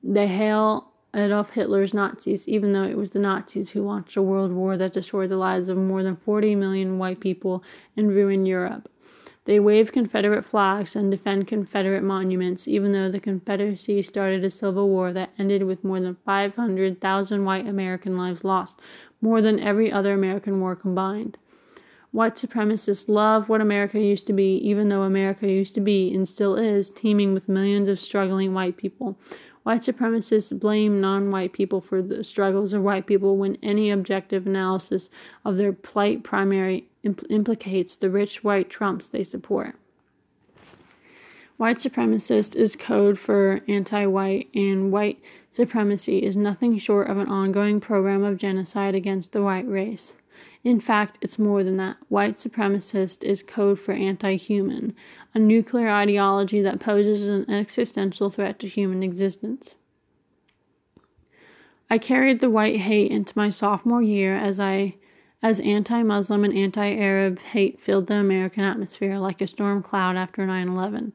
They 0.00 0.28
hail 0.28 0.89
Adolf 1.14 1.50
Hitler's 1.50 1.92
Nazis, 1.92 2.46
even 2.46 2.72
though 2.72 2.84
it 2.84 2.96
was 2.96 3.10
the 3.10 3.18
Nazis 3.18 3.70
who 3.70 3.82
launched 3.82 4.16
a 4.16 4.22
world 4.22 4.52
war 4.52 4.76
that 4.76 4.92
destroyed 4.92 5.30
the 5.30 5.36
lives 5.36 5.68
of 5.68 5.76
more 5.76 6.02
than 6.02 6.16
40 6.16 6.54
million 6.54 6.98
white 6.98 7.20
people 7.20 7.64
and 7.96 8.10
ruined 8.10 8.46
Europe. 8.46 8.88
They 9.46 9.58
wave 9.58 9.90
Confederate 9.90 10.44
flags 10.44 10.94
and 10.94 11.10
defend 11.10 11.48
Confederate 11.48 12.04
monuments, 12.04 12.68
even 12.68 12.92
though 12.92 13.10
the 13.10 13.18
Confederacy 13.18 14.02
started 14.02 14.44
a 14.44 14.50
civil 14.50 14.88
war 14.88 15.12
that 15.12 15.30
ended 15.38 15.64
with 15.64 15.82
more 15.82 15.98
than 15.98 16.18
500,000 16.24 17.44
white 17.44 17.66
American 17.66 18.16
lives 18.16 18.44
lost, 18.44 18.78
more 19.20 19.42
than 19.42 19.58
every 19.58 19.90
other 19.90 20.14
American 20.14 20.60
war 20.60 20.76
combined. 20.76 21.36
White 22.12 22.34
supremacists 22.34 23.08
love 23.08 23.48
what 23.48 23.60
America 23.60 24.00
used 24.00 24.26
to 24.26 24.32
be, 24.32 24.56
even 24.56 24.88
though 24.88 25.02
America 25.02 25.48
used 25.48 25.74
to 25.74 25.80
be 25.80 26.12
and 26.12 26.28
still 26.28 26.56
is 26.56 26.90
teeming 26.90 27.32
with 27.34 27.48
millions 27.48 27.88
of 27.88 28.00
struggling 28.00 28.52
white 28.52 28.76
people 28.76 29.18
White 29.62 29.82
supremacists 29.82 30.58
blame 30.58 31.00
non 31.00 31.30
white 31.30 31.52
people 31.52 31.80
for 31.80 32.00
the 32.00 32.24
struggles 32.24 32.72
of 32.72 32.82
white 32.82 33.06
people 33.06 33.36
when 33.36 33.58
any 33.62 33.90
objective 33.90 34.46
analysis 34.46 35.10
of 35.44 35.58
their 35.58 35.72
plight 35.72 36.24
primarily 36.24 36.88
impl- 37.04 37.26
implicates 37.30 37.94
the 37.94 38.10
rich 38.10 38.42
white 38.42 38.70
Trumps 38.70 39.06
they 39.06 39.22
support. 39.22 39.76
White 41.58 41.76
supremacist 41.76 42.56
is 42.56 42.74
code 42.74 43.18
for 43.18 43.60
anti 43.68 44.06
white, 44.06 44.48
and 44.54 44.90
white 44.90 45.20
supremacy 45.50 46.24
is 46.24 46.34
nothing 46.34 46.78
short 46.78 47.10
of 47.10 47.18
an 47.18 47.28
ongoing 47.28 47.80
program 47.80 48.24
of 48.24 48.38
genocide 48.38 48.94
against 48.94 49.32
the 49.32 49.42
white 49.42 49.68
race. 49.68 50.14
In 50.62 50.80
fact, 50.80 51.18
it's 51.20 51.38
more 51.38 51.64
than 51.64 51.76
that. 51.78 51.96
White 52.08 52.36
supremacist 52.36 53.22
is 53.24 53.42
code 53.42 53.78
for 53.78 53.92
anti 53.92 54.36
human, 54.36 54.94
a 55.34 55.38
nuclear 55.38 55.88
ideology 55.88 56.60
that 56.62 56.80
poses 56.80 57.26
an 57.26 57.50
existential 57.50 58.30
threat 58.30 58.58
to 58.60 58.68
human 58.68 59.02
existence. 59.02 59.74
I 61.88 61.98
carried 61.98 62.40
the 62.40 62.50
white 62.50 62.80
hate 62.80 63.10
into 63.10 63.32
my 63.36 63.50
sophomore 63.50 64.02
year 64.02 64.36
as 64.36 64.60
I 64.60 64.96
as 65.42 65.58
anti-Muslim 65.60 66.44
and 66.44 66.54
anti-Arab 66.54 67.38
hate 67.38 67.80
filled 67.80 68.06
the 68.06 68.14
American 68.14 68.62
atmosphere 68.62 69.18
like 69.18 69.40
a 69.40 69.46
storm 69.46 69.82
cloud 69.82 70.16
after 70.16 70.46
9/11. 70.46 71.14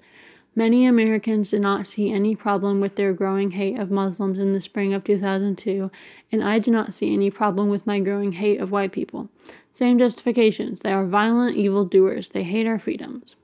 Many 0.58 0.86
Americans 0.86 1.52
did 1.52 1.60
not 1.60 1.86
see 1.86 2.13
any 2.13 2.34
problem 2.34 2.80
with 2.80 2.96
their 2.96 3.12
growing 3.12 3.52
hate 3.52 3.78
of 3.78 3.91
Muslims 3.91 4.39
in 4.39 4.54
the 4.54 4.62
spring 4.62 4.94
of 4.94 5.04
2002, 5.04 5.91
and 6.32 6.41
I 6.41 6.60
do 6.60 6.72
not 6.72 6.94
see 6.94 7.13
any 7.13 7.30
problem 7.30 7.68
with 7.68 7.86
my 7.86 8.00
growing 8.00 8.32
hate 8.32 8.62
of 8.62 8.72
white 8.72 8.94
people. 8.94 9.28
Same 9.74 10.00
justifications. 10.00 10.80
They 10.80 10.94
are 10.94 11.06
violent 11.06 11.58
evildoers. 11.58 12.30
They 12.30 12.44
hate 12.44 12.68
our 12.68 12.80
freedoms. 12.80 13.36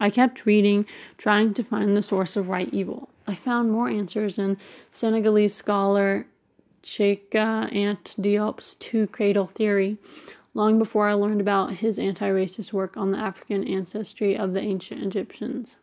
I 0.00 0.10
kept 0.10 0.44
reading, 0.44 0.86
trying 1.16 1.54
to 1.54 1.62
find 1.62 1.96
the 1.96 2.02
source 2.02 2.34
of 2.34 2.48
white 2.48 2.74
evil. 2.74 3.10
I 3.28 3.36
found 3.36 3.70
more 3.70 3.88
answers 3.88 4.36
in 4.36 4.56
Senegalese 4.90 5.54
scholar 5.54 6.26
Cheikh 6.82 7.30
Anta 7.30 8.20
Diop's 8.20 8.74
two 8.74 9.06
cradle 9.06 9.46
theory, 9.46 9.98
long 10.54 10.80
before 10.80 11.06
I 11.06 11.12
learned 11.12 11.40
about 11.40 11.74
his 11.74 11.96
anti 11.96 12.28
racist 12.28 12.72
work 12.72 12.96
on 12.96 13.12
the 13.12 13.18
African 13.18 13.62
ancestry 13.68 14.36
of 14.36 14.52
the 14.52 14.60
ancient 14.60 15.02
Egyptians. 15.02 15.76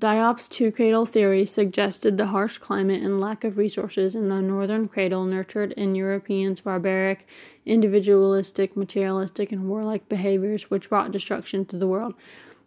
Diop's 0.00 0.48
two 0.48 0.72
cradle 0.72 1.04
theory 1.04 1.44
suggested 1.44 2.16
the 2.16 2.28
harsh 2.28 2.56
climate 2.56 3.02
and 3.02 3.20
lack 3.20 3.44
of 3.44 3.58
resources 3.58 4.14
in 4.14 4.30
the 4.30 4.40
northern 4.40 4.88
cradle 4.88 5.26
nurtured 5.26 5.72
in 5.72 5.94
Europeans' 5.94 6.62
barbaric, 6.62 7.26
individualistic, 7.66 8.78
materialistic, 8.78 9.52
and 9.52 9.68
warlike 9.68 10.08
behaviors 10.08 10.70
which 10.70 10.88
brought 10.88 11.12
destruction 11.12 11.66
to 11.66 11.76
the 11.76 11.86
world. 11.86 12.14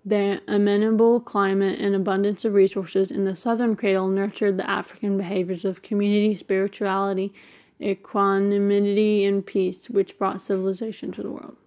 The 0.06 0.42
amenable 0.48 1.22
climate 1.22 1.80
and 1.80 1.96
abundance 1.96 2.46
of 2.46 2.54
resources 2.54 3.10
in 3.10 3.26
the 3.26 3.36
southern 3.36 3.76
cradle 3.76 4.10
nurtured 4.10 4.58
the 4.58 4.70
African 4.70 5.18
behaviors 5.18 5.66
of 5.66 5.82
community, 5.82 6.36
spirituality, 6.36 7.34
equanimity, 7.82 9.26
and 9.26 9.44
peace, 9.44 9.90
which 9.90 10.20
brought 10.20 10.40
civilization 10.40 11.12
to 11.14 11.24
the 11.24 11.32
world. 11.32 11.58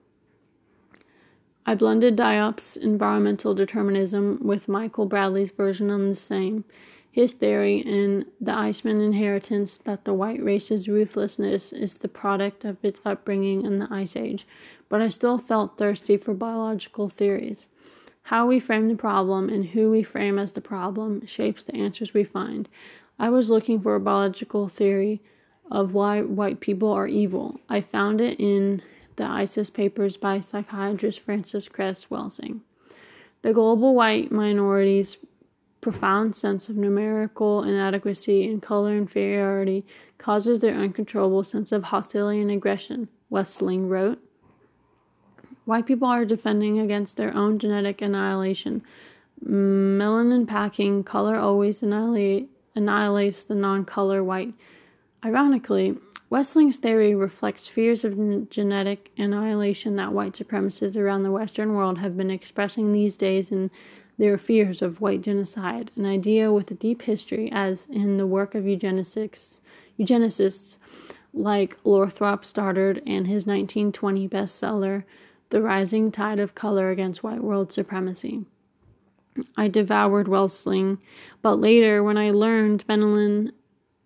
I 1.69 1.75
blended 1.75 2.15
Diop's 2.15 2.77
environmental 2.77 3.53
determinism 3.53 4.39
with 4.41 4.69
Michael 4.69 5.07
Bradley's 5.07 5.51
version 5.51 5.91
on 5.91 6.09
the 6.09 6.15
same. 6.15 6.65
His 7.11 7.35
theory 7.35 7.79
in 7.79 8.27
The 8.41 8.53
Iceman 8.53 9.01
Inheritance 9.01 9.79
that 9.79 10.05
the 10.05 10.15
white 10.15 10.41
race's 10.41 10.87
ruthlessness 10.87 11.73
is 11.73 11.95
the 11.95 12.09
product 12.09 12.65
of 12.65 12.77
its 12.85 13.01
upbringing 13.05 13.65
in 13.65 13.81
the 13.81 13.89
Ice 13.91 14.15
Age, 14.15 14.47
but 14.89 15.01
I 15.01 15.09
still 15.09 15.39
felt 15.39 15.77
thirsty 15.77 16.17
for 16.17 16.35
biological 16.35 17.09
theories. 17.09 17.67
How 18.25 18.47
we 18.47 18.61
frame 18.61 18.87
the 18.87 18.95
problem 18.95 19.49
and 19.49 19.67
who 19.67 19.91
we 19.91 20.05
frame 20.05 20.39
as 20.39 20.53
the 20.53 20.61
problem 20.61 21.27
shapes 21.27 21.65
the 21.65 21.75
answers 21.75 22.15
we 22.15 22.23
find. 22.23 22.69
I 23.19 23.29
was 23.31 23.51
looking 23.51 23.81
for 23.81 23.97
a 23.97 24.01
biological 24.01 24.69
theory 24.69 25.21
of 25.69 25.95
why 25.95 26.23
white 26.23 26.61
people 26.61 26.93
are 26.93 27.09
evil. 27.09 27.59
I 27.69 27.81
found 27.81 28.21
it 28.21 28.39
in 28.39 28.83
the 29.17 29.25
ISIS 29.25 29.71
papers 29.71 30.17
by 30.17 30.41
psychiatrist 30.41 31.21
Francis 31.21 31.69
Cress 31.69 32.07
Welsing. 32.11 32.61
The 33.43 33.53
global 33.53 33.95
white 33.95 34.31
minority's 34.31 35.17
profound 35.81 36.35
sense 36.35 36.69
of 36.69 36.77
numerical 36.77 37.63
inadequacy 37.63 38.49
and 38.49 38.63
color 38.63 38.97
inferiority 38.97 39.85
causes 40.19 40.61
their 40.61 40.75
uncontrollable 40.75 41.45
sense 41.45 41.71
of 41.73 41.85
hostility 41.85 42.41
and 42.41 42.51
aggression, 42.51 43.09
Welsing 43.31 43.89
wrote. 43.89 44.19
White 45.65 45.87
people 45.87 46.09
are 46.09 46.25
defending 46.25 46.79
against 46.79 47.17
their 47.17 47.35
own 47.37 47.59
genetic 47.59 48.01
annihilation. 48.01 48.83
Melanin 49.45 50.47
packing 50.47 51.05
color 51.05 51.37
always 51.37 51.83
annihilate, 51.83 52.49
annihilates 52.75 53.45
the 53.45 53.55
non 53.55 53.85
color 53.85 54.23
white. 54.23 54.55
Ironically, 55.25 55.99
Welsing's 56.31 56.77
theory 56.79 57.15
reflects 57.15 57.69
fears 57.69 58.05
of 58.05 58.51
genetic 58.51 59.13
annihilation 59.17 59.95
that 59.97 60.13
white 60.13 60.33
supremacists 60.33 60.97
around 60.97 61.23
the 61.23 61.31
Western 61.31 61.75
world 61.75 61.99
have 61.99 62.17
been 62.17 62.31
expressing 62.31 62.93
these 62.93 63.17
days 63.17 63.53
in 63.53 63.71
their 64.19 64.37
fears 64.37 64.83
of 64.83 65.01
white 65.01 65.21
genocide, 65.21 65.91
an 65.95 66.05
idea 66.05 66.53
with 66.53 66.71
a 66.71 66.75
deep 66.75 67.03
history, 67.03 67.51
as 67.53 67.87
in 67.87 68.17
the 68.17 68.27
work 68.27 68.55
of 68.55 68.65
eugenicists, 68.65 69.61
eugenicists 69.99 70.79
like 71.33 71.77
Lothrop 71.85 72.45
Stoddard 72.45 73.03
and 73.07 73.27
his 73.27 73.47
1920 73.47 74.29
bestseller, 74.29 75.05
The 75.51 75.63
Rising 75.63 76.11
Tide 76.11 76.41
of 76.41 76.55
Color 76.55 76.91
Against 76.91 77.23
White 77.23 77.45
World 77.45 77.73
Supremacy. 77.73 78.47
I 79.57 79.69
devoured 79.69 80.27
Welsling, 80.27 80.99
but 81.43 81.61
later, 81.61 82.03
when 82.03 82.17
I 82.17 82.31
learned 82.31 82.87
Benelin 82.87 83.53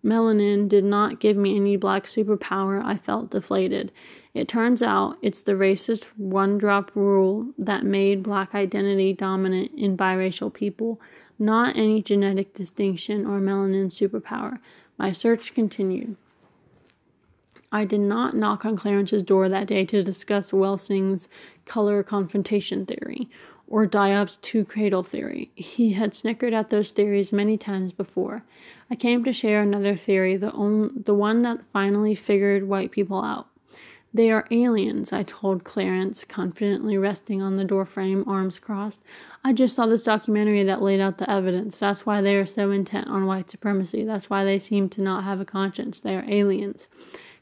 Melanin 0.03 0.67
did 0.67 0.83
not 0.83 1.19
give 1.19 1.37
me 1.37 1.55
any 1.55 1.75
black 1.75 2.05
superpower. 2.05 2.83
I 2.83 2.97
felt 2.97 3.31
deflated. 3.31 3.91
It 4.33 4.47
turns 4.47 4.81
out 4.81 5.17
it's 5.21 5.41
the 5.41 5.53
racist 5.53 6.05
one 6.17 6.57
drop 6.57 6.91
rule 6.95 7.47
that 7.57 7.83
made 7.83 8.23
black 8.23 8.55
identity 8.55 9.13
dominant 9.13 9.71
in 9.77 9.97
biracial 9.97 10.51
people, 10.53 10.99
not 11.37 11.75
any 11.75 12.01
genetic 12.01 12.53
distinction 12.53 13.25
or 13.25 13.39
melanin 13.39 13.91
superpower. 13.91 14.59
My 14.97 15.11
search 15.11 15.53
continued. 15.53 16.15
I 17.71 17.85
did 17.85 18.01
not 18.01 18.35
knock 18.35 18.65
on 18.65 18.77
Clarence's 18.77 19.23
door 19.23 19.47
that 19.47 19.67
day 19.67 19.85
to 19.85 20.03
discuss 20.03 20.51
Welsing's 20.51 21.29
color 21.65 22.03
confrontation 22.03 22.85
theory 22.85 23.29
or 23.71 23.87
Diop's 23.87 24.35
two 24.35 24.65
cradle 24.65 25.01
theory. 25.01 25.49
He 25.55 25.93
had 25.93 26.13
snickered 26.13 26.53
at 26.53 26.69
those 26.69 26.91
theories 26.91 27.31
many 27.31 27.57
times 27.57 27.93
before. 27.93 28.43
I 28.89 28.95
came 28.95 29.23
to 29.23 29.31
share 29.31 29.61
another 29.61 29.95
theory, 29.95 30.35
the, 30.35 30.51
the 30.93 31.13
one 31.13 31.41
that 31.43 31.61
finally 31.71 32.13
figured 32.13 32.67
white 32.67 32.91
people 32.91 33.23
out. 33.23 33.47
They 34.13 34.29
are 34.29 34.45
aliens, 34.51 35.13
I 35.13 35.23
told 35.23 35.63
Clarence, 35.63 36.25
confidently 36.25 36.97
resting 36.97 37.41
on 37.41 37.55
the 37.55 37.63
doorframe, 37.63 38.27
arms 38.27 38.59
crossed. 38.59 38.99
I 39.41 39.53
just 39.53 39.77
saw 39.77 39.85
this 39.85 40.03
documentary 40.03 40.65
that 40.65 40.81
laid 40.81 40.99
out 40.99 41.17
the 41.17 41.31
evidence. 41.31 41.77
That's 41.77 42.05
why 42.05 42.19
they 42.19 42.35
are 42.35 42.45
so 42.45 42.71
intent 42.71 43.07
on 43.07 43.25
white 43.25 43.49
supremacy. 43.49 44.03
That's 44.03 44.29
why 44.29 44.43
they 44.43 44.59
seem 44.59 44.89
to 44.89 45.01
not 45.01 45.23
have 45.23 45.39
a 45.39 45.45
conscience. 45.45 45.97
They 45.97 46.17
are 46.17 46.25
aliens. 46.27 46.89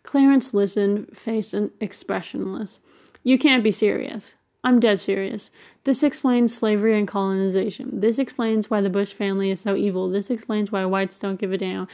Clarence 0.04 0.54
listened, 0.54 1.18
face 1.18 1.56
expressionless. 1.80 2.78
You 3.24 3.40
can't 3.40 3.64
be 3.64 3.72
serious. 3.72 4.36
I'm 4.64 4.80
dead 4.80 5.00
serious. 5.00 5.52
This 5.90 6.04
explains 6.04 6.56
slavery 6.56 6.96
and 7.00 7.08
colonization. 7.08 8.00
This 8.00 8.20
explains 8.20 8.70
why 8.70 8.80
the 8.80 8.92
Bush 8.92 9.12
family 9.12 9.50
is 9.50 9.60
so 9.60 9.76
evil. 9.76 10.08
This 10.08 10.30
explains 10.30 10.72
why 10.72 10.86
whites 10.86 11.18
don't 11.18 11.40
give 11.40 11.52
a 11.52 11.58
damn. 11.58 11.88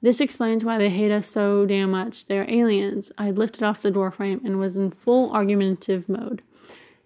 This 0.00 0.20
explains 0.20 0.64
why 0.64 0.78
they 0.78 0.88
hate 0.88 1.10
us 1.10 1.26
so 1.26 1.66
damn 1.66 1.90
much. 1.90 2.26
They're 2.26 2.48
aliens. 2.48 3.10
I 3.18 3.32
lifted 3.32 3.64
off 3.64 3.82
the 3.82 3.90
doorframe 3.90 4.40
and 4.44 4.60
was 4.60 4.76
in 4.76 4.92
full 4.92 5.32
argumentative 5.32 6.08
mode. 6.08 6.42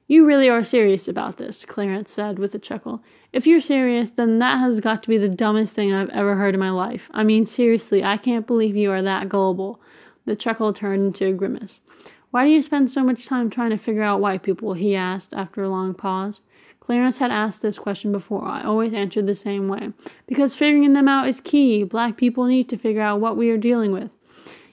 You 0.06 0.26
really 0.26 0.50
are 0.50 0.62
serious 0.62 1.08
about 1.08 1.38
this, 1.38 1.64
Clarence 1.64 2.12
said 2.12 2.38
with 2.38 2.54
a 2.54 2.58
chuckle. 2.58 3.02
If 3.32 3.46
you're 3.46 3.62
serious, 3.62 4.10
then 4.10 4.38
that 4.40 4.58
has 4.58 4.80
got 4.80 5.02
to 5.04 5.08
be 5.08 5.16
the 5.16 5.30
dumbest 5.30 5.74
thing 5.74 5.94
I've 5.94 6.10
ever 6.10 6.36
heard 6.36 6.52
in 6.52 6.60
my 6.60 6.68
life. 6.68 7.08
I 7.14 7.24
mean, 7.24 7.46
seriously, 7.46 8.04
I 8.04 8.18
can't 8.18 8.46
believe 8.46 8.76
you 8.76 8.90
are 8.90 9.00
that 9.00 9.30
gullible. 9.30 9.80
The 10.26 10.36
chuckle 10.36 10.74
turned 10.74 11.06
into 11.06 11.24
a 11.26 11.32
grimace. 11.32 11.80
Why 12.34 12.44
do 12.44 12.50
you 12.50 12.62
spend 12.62 12.90
so 12.90 13.04
much 13.04 13.26
time 13.26 13.48
trying 13.48 13.70
to 13.70 13.78
figure 13.78 14.02
out 14.02 14.20
white 14.20 14.42
people? 14.42 14.74
he 14.74 14.96
asked 14.96 15.32
after 15.34 15.62
a 15.62 15.68
long 15.68 15.94
pause. 15.94 16.40
Clarence 16.80 17.18
had 17.18 17.30
asked 17.30 17.62
this 17.62 17.78
question 17.78 18.10
before. 18.10 18.44
I 18.44 18.64
always 18.64 18.92
answered 18.92 19.28
the 19.28 19.36
same 19.36 19.68
way. 19.68 19.92
Because 20.26 20.56
figuring 20.56 20.94
them 20.94 21.06
out 21.06 21.28
is 21.28 21.38
key. 21.38 21.84
Black 21.84 22.16
people 22.16 22.46
need 22.46 22.68
to 22.70 22.76
figure 22.76 23.02
out 23.02 23.20
what 23.20 23.36
we 23.36 23.50
are 23.50 23.56
dealing 23.56 23.92
with. 23.92 24.10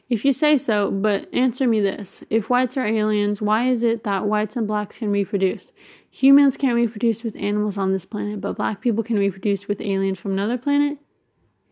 If 0.10 0.26
you 0.26 0.34
say 0.34 0.58
so, 0.58 0.90
but 0.90 1.32
answer 1.32 1.68
me 1.68 1.80
this. 1.80 2.24
If 2.32 2.50
whites 2.50 2.78
are 2.78 2.88
aliens, 2.88 3.44
why 3.44 3.70
is 3.70 3.84
it 3.84 4.04
that 4.06 4.26
whites 4.26 4.56
and 4.56 4.66
blacks 4.66 4.98
can 4.98 5.12
reproduce? 5.12 5.72
Humans 6.10 6.58
can't 6.58 6.74
reproduce 6.74 7.22
with 7.22 7.36
animals 7.36 7.78
on 7.78 7.92
this 7.92 8.06
planet, 8.06 8.42
but 8.42 8.58
black 8.58 8.82
people 8.82 9.04
can 9.04 9.20
reproduce 9.20 9.68
with 9.68 9.82
aliens 9.82 10.18
from 10.18 10.32
another 10.32 10.58
planet? 10.58 10.98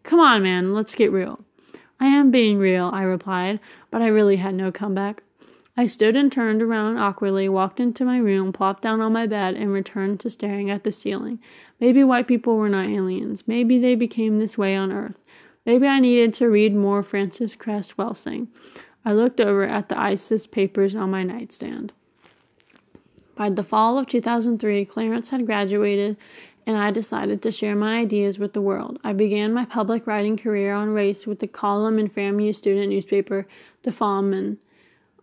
Come 0.03 0.19
on, 0.19 0.43
man, 0.43 0.71
let's 0.71 0.93
get 0.93 1.11
real. 1.11 1.39
I 1.99 2.05
am 2.05 2.29
being 2.29 2.59
real, 2.59 2.91
I 2.93 3.01
replied, 3.01 3.59
but 3.89 4.03
I 4.03 4.07
really 4.09 4.35
had 4.35 4.53
no 4.53 4.71
comeback. 4.71 5.23
I 5.79 5.87
stood 5.87 6.17
and 6.17 6.29
turned 6.29 6.61
around 6.61 6.97
awkwardly, 6.97 7.47
walked 7.47 7.79
into 7.79 8.03
my 8.03 8.17
room, 8.17 8.51
plopped 8.51 8.83
down 8.83 8.99
on 8.99 9.13
my 9.13 9.25
bed, 9.25 9.55
and 9.55 9.71
returned 9.71 10.19
to 10.19 10.29
staring 10.29 10.69
at 10.69 10.83
the 10.83 10.91
ceiling. 10.91 11.39
Maybe 11.79 12.03
white 12.03 12.27
people 12.27 12.57
were 12.57 12.67
not 12.67 12.89
aliens. 12.89 13.45
Maybe 13.47 13.79
they 13.79 13.95
became 13.95 14.39
this 14.39 14.57
way 14.57 14.75
on 14.75 14.91
Earth. 14.91 15.17
Maybe 15.65 15.87
I 15.87 16.01
needed 16.01 16.33
to 16.33 16.49
read 16.49 16.75
more 16.75 17.01
Francis 17.01 17.55
Cress 17.55 17.93
Welsing. 17.93 18.49
I 19.05 19.13
looked 19.13 19.39
over 19.39 19.63
at 19.63 19.87
the 19.87 19.97
ISIS 19.97 20.45
papers 20.47 20.95
on 20.95 21.11
my 21.11 21.23
nightstand. 21.23 21.93
By 23.37 23.49
the 23.49 23.63
fall 23.63 23.97
of 23.97 24.05
2003, 24.07 24.83
Clarence 24.83 25.29
had 25.29 25.45
graduated, 25.45 26.17
and 26.67 26.75
I 26.75 26.91
decided 26.91 27.41
to 27.41 27.51
share 27.51 27.77
my 27.77 27.99
ideas 27.99 28.37
with 28.37 28.51
the 28.51 28.61
world. 28.61 28.99
I 29.01 29.13
began 29.13 29.53
my 29.53 29.63
public 29.63 30.05
writing 30.05 30.35
career 30.35 30.73
on 30.73 30.89
race 30.89 31.25
with 31.25 31.39
the 31.39 31.47
column 31.47 31.97
in 31.97 32.09
FAMU 32.09 32.53
student 32.53 32.89
newspaper, 32.89 33.47
The 33.83 33.91
Famuan. 33.91 34.57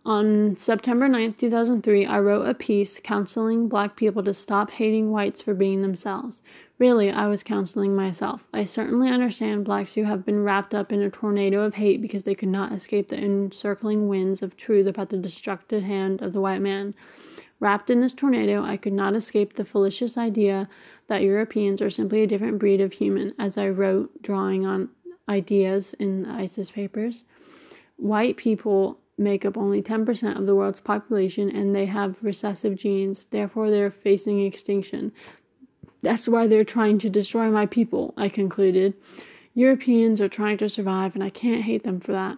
On 0.07 0.55
September 0.55 1.09
9, 1.09 1.33
2003, 1.33 2.05
I 2.05 2.19
wrote 2.19 2.47
a 2.47 2.53
piece 2.53 2.97
counseling 3.03 3.67
black 3.67 3.97
people 3.97 4.23
to 4.23 4.33
stop 4.33 4.71
hating 4.71 5.11
whites 5.11 5.41
for 5.41 5.53
being 5.53 5.81
themselves. 5.81 6.41
Really, 6.79 7.11
I 7.11 7.27
was 7.27 7.43
counseling 7.43 7.93
myself. 7.93 8.47
I 8.53 8.63
certainly 8.63 9.09
understand 9.09 9.65
blacks 9.65 9.95
who 9.95 10.05
have 10.05 10.25
been 10.25 10.45
wrapped 10.45 10.73
up 10.73 10.93
in 10.93 11.01
a 11.01 11.09
tornado 11.09 11.61
of 11.63 11.73
hate 11.73 12.01
because 12.01 12.23
they 12.23 12.35
could 12.35 12.47
not 12.47 12.71
escape 12.71 13.09
the 13.09 13.17
encircling 13.17 14.07
winds 14.07 14.41
of 14.41 14.55
truth 14.55 14.87
about 14.87 15.09
the 15.09 15.17
destructive 15.17 15.83
hand 15.83 16.21
of 16.21 16.31
the 16.31 16.39
white 16.39 16.61
man. 16.61 16.93
Wrapped 17.59 17.89
in 17.89 17.99
this 17.99 18.13
tornado, 18.13 18.63
I 18.63 18.77
could 18.77 18.93
not 18.93 19.13
escape 19.13 19.55
the 19.55 19.65
fallacious 19.65 20.17
idea 20.17 20.69
that 21.07 21.21
Europeans 21.21 21.81
are 21.81 21.89
simply 21.89 22.23
a 22.23 22.27
different 22.27 22.59
breed 22.59 22.79
of 22.79 22.93
human, 22.93 23.33
as 23.37 23.57
I 23.57 23.67
wrote, 23.67 24.21
drawing 24.21 24.65
on 24.65 24.87
ideas 25.27 25.93
in 25.99 26.23
the 26.23 26.29
ISIS 26.29 26.71
papers. 26.71 27.25
White 27.97 28.37
people 28.37 29.01
make 29.17 29.45
up 29.45 29.57
only 29.57 29.81
10% 29.81 30.37
of 30.37 30.45
the 30.45 30.55
world's 30.55 30.79
population 30.79 31.49
and 31.49 31.75
they 31.75 31.85
have 31.85 32.23
recessive 32.23 32.75
genes, 32.75 33.25
therefore, 33.25 33.69
they're 33.69 33.91
facing 33.91 34.45
extinction. 34.45 35.11
That's 36.01 36.27
why 36.27 36.47
they're 36.47 36.63
trying 36.63 36.99
to 36.99 37.09
destroy 37.09 37.49
my 37.49 37.65
people, 37.65 38.13
I 38.15 38.29
concluded. 38.29 38.93
Europeans 39.53 40.21
are 40.21 40.29
trying 40.29 40.59
to 40.59 40.69
survive, 40.69 41.15
and 41.15 41.23
I 41.23 41.31
can't 41.31 41.63
hate 41.63 41.83
them 41.83 41.99
for 41.99 42.11
that. 42.11 42.37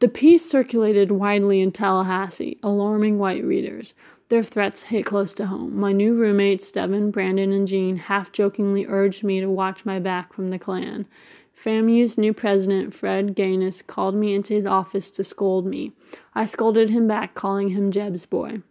The 0.00 0.08
piece 0.08 0.48
circulated 0.48 1.10
widely 1.12 1.60
in 1.60 1.72
Tallahassee, 1.72 2.58
alarming 2.62 3.18
white 3.18 3.44
readers. 3.44 3.94
Their 4.28 4.42
threats 4.42 4.84
hit 4.84 5.06
close 5.06 5.32
to 5.34 5.46
home. 5.46 5.78
My 5.78 5.92
new 5.92 6.14
roommates, 6.14 6.70
Devin, 6.72 7.10
Brandon, 7.10 7.52
and 7.52 7.68
Jean, 7.68 7.96
half 7.96 8.32
jokingly 8.32 8.86
urged 8.86 9.22
me 9.24 9.40
to 9.40 9.48
watch 9.48 9.84
my 9.84 9.98
back 9.98 10.32
from 10.32 10.48
the 10.48 10.58
Klan. 10.58 11.06
FAMU's 11.54 12.18
new 12.18 12.32
president, 12.32 12.92
Fred 12.92 13.36
Gainous, 13.36 13.86
called 13.86 14.14
me 14.14 14.34
into 14.34 14.54
his 14.54 14.66
office 14.66 15.10
to 15.12 15.24
scold 15.24 15.66
me. 15.66 15.92
I 16.34 16.44
scolded 16.44 16.90
him 16.90 17.06
back, 17.06 17.34
calling 17.34 17.70
him 17.70 17.92
Jeb's 17.92 18.26
boy. 18.26 18.62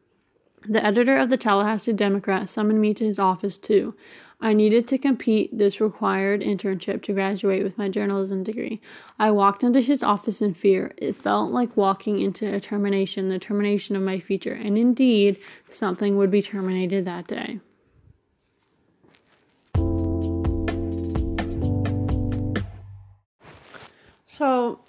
The 0.67 0.85
editor 0.85 1.17
of 1.17 1.29
the 1.29 1.37
Tallahassee 1.37 1.93
Democrat 1.93 2.49
summoned 2.49 2.81
me 2.81 2.93
to 2.95 3.05
his 3.05 3.17
office, 3.17 3.57
too. 3.57 3.95
I 4.43 4.53
needed 4.53 4.87
to 4.87 4.97
complete 4.97 5.55
this 5.55 5.79
required 5.79 6.41
internship 6.41 7.03
to 7.03 7.13
graduate 7.13 7.63
with 7.63 7.77
my 7.77 7.89
journalism 7.89 8.43
degree. 8.43 8.81
I 9.19 9.29
walked 9.31 9.63
into 9.63 9.81
his 9.81 10.01
office 10.01 10.41
in 10.41 10.55
fear. 10.55 10.93
It 10.97 11.15
felt 11.15 11.51
like 11.51 11.77
walking 11.77 12.19
into 12.19 12.51
a 12.51 12.59
termination, 12.59 13.29
the 13.29 13.37
termination 13.37 13.95
of 13.95 14.01
my 14.01 14.19
future, 14.19 14.53
and 14.53 14.77
indeed, 14.77 15.37
something 15.69 16.17
would 16.17 16.31
be 16.31 16.41
terminated 16.41 17.05
that 17.05 17.27
day. 17.27 17.59
So, 24.41 24.79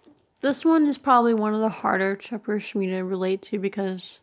this 0.41 0.65
one 0.65 0.87
is 0.87 0.97
probably 0.97 1.35
one 1.35 1.53
of 1.53 1.61
the 1.61 1.69
harder 1.69 2.17
chapters 2.17 2.71
for 2.71 2.79
me 2.79 2.87
to 2.87 3.03
relate 3.03 3.43
to 3.43 3.59
because 3.59 4.21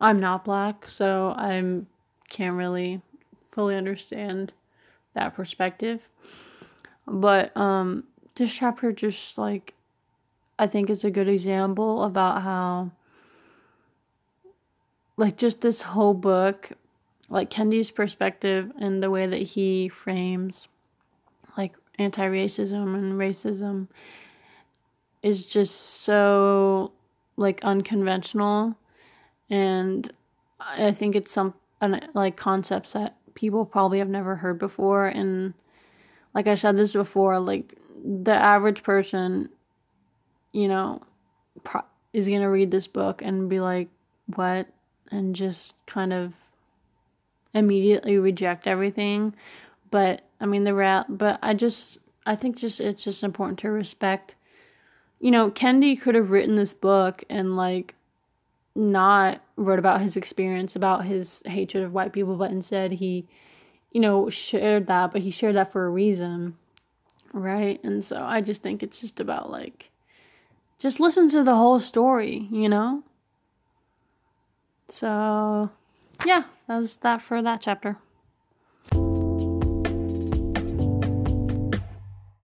I'm 0.00 0.20
not 0.20 0.42
black, 0.42 0.88
so 0.88 1.34
I 1.36 1.82
can't 2.30 2.56
really 2.56 3.02
fully 3.52 3.76
understand 3.76 4.54
that 5.12 5.34
perspective. 5.34 6.00
But 7.06 7.54
um 7.58 8.04
this 8.36 8.54
chapter 8.54 8.90
just 8.90 9.36
like 9.36 9.74
I 10.58 10.66
think 10.66 10.88
is 10.88 11.04
a 11.04 11.10
good 11.10 11.28
example 11.28 12.02
about 12.02 12.40
how 12.40 12.92
like 15.18 15.36
just 15.36 15.60
this 15.60 15.82
whole 15.82 16.14
book 16.14 16.70
like 17.28 17.50
Kendi's 17.50 17.90
perspective 17.90 18.72
and 18.80 19.02
the 19.02 19.10
way 19.10 19.26
that 19.26 19.42
he 19.42 19.88
frames 19.88 20.68
like 21.98 22.04
anti-racism 22.04 22.94
and 22.94 23.14
racism 23.14 23.88
is 25.22 25.46
just 25.46 25.74
so 26.02 26.92
like 27.36 27.62
unconventional. 27.62 28.76
And 29.50 30.12
I 30.60 30.92
think 30.92 31.16
it's 31.16 31.32
some 31.32 31.54
like 32.14 32.36
concepts 32.36 32.92
that 32.92 33.16
people 33.34 33.64
probably 33.64 33.98
have 33.98 34.08
never 34.08 34.36
heard 34.36 34.58
before. 34.58 35.06
And 35.06 35.54
like 36.34 36.46
I 36.46 36.54
said 36.54 36.76
this 36.76 36.92
before 36.92 37.38
like 37.38 37.76
the 38.04 38.34
average 38.34 38.82
person 38.82 39.48
you 40.52 40.68
know 40.68 41.00
pro- 41.64 41.82
is 42.12 42.26
going 42.26 42.40
to 42.40 42.46
read 42.46 42.70
this 42.70 42.86
book 42.86 43.20
and 43.22 43.48
be 43.48 43.58
like 43.60 43.88
what? 44.34 44.68
and 45.10 45.34
just 45.34 45.74
kind 45.86 46.12
of 46.12 46.32
immediately 47.54 48.18
reject 48.18 48.66
everything. 48.66 49.34
But 49.90 50.25
I 50.40 50.46
mean 50.46 50.64
the 50.64 50.74
rat 50.74 51.06
but 51.08 51.38
I 51.42 51.54
just 51.54 51.98
I 52.24 52.36
think 52.36 52.56
just 52.56 52.80
it's 52.80 53.04
just 53.04 53.22
important 53.22 53.58
to 53.60 53.70
respect 53.70 54.34
you 55.20 55.30
know 55.30 55.50
Kendi 55.50 56.00
could 56.00 56.14
have 56.14 56.30
written 56.30 56.56
this 56.56 56.74
book 56.74 57.24
and 57.28 57.56
like 57.56 57.94
not 58.76 59.40
wrote 59.56 59.78
about 59.78 60.02
his 60.02 60.16
experience 60.16 60.76
about 60.76 61.06
his 61.06 61.42
hatred 61.46 61.82
of 61.82 61.92
white 61.92 62.12
people, 62.12 62.36
but 62.36 62.50
instead 62.50 62.92
he, 62.92 63.26
you 63.90 64.00
know, 64.00 64.28
shared 64.28 64.86
that, 64.86 65.12
but 65.12 65.22
he 65.22 65.30
shared 65.30 65.56
that 65.56 65.72
for 65.72 65.86
a 65.86 65.90
reason, 65.90 66.56
right? 67.32 67.82
And 67.82 68.04
so 68.04 68.22
I 68.22 68.42
just 68.42 68.62
think 68.62 68.82
it's 68.82 69.00
just 69.00 69.18
about 69.18 69.50
like, 69.50 69.90
just 70.78 71.00
listen 71.00 71.30
to 71.30 71.42
the 71.42 71.56
whole 71.56 71.80
story, 71.80 72.48
you 72.50 72.68
know? 72.68 73.02
So, 74.88 75.70
yeah, 76.24 76.44
that 76.68 76.78
was 76.78 76.96
that 76.98 77.22
for 77.22 77.42
that 77.42 77.62
chapter. 77.62 77.96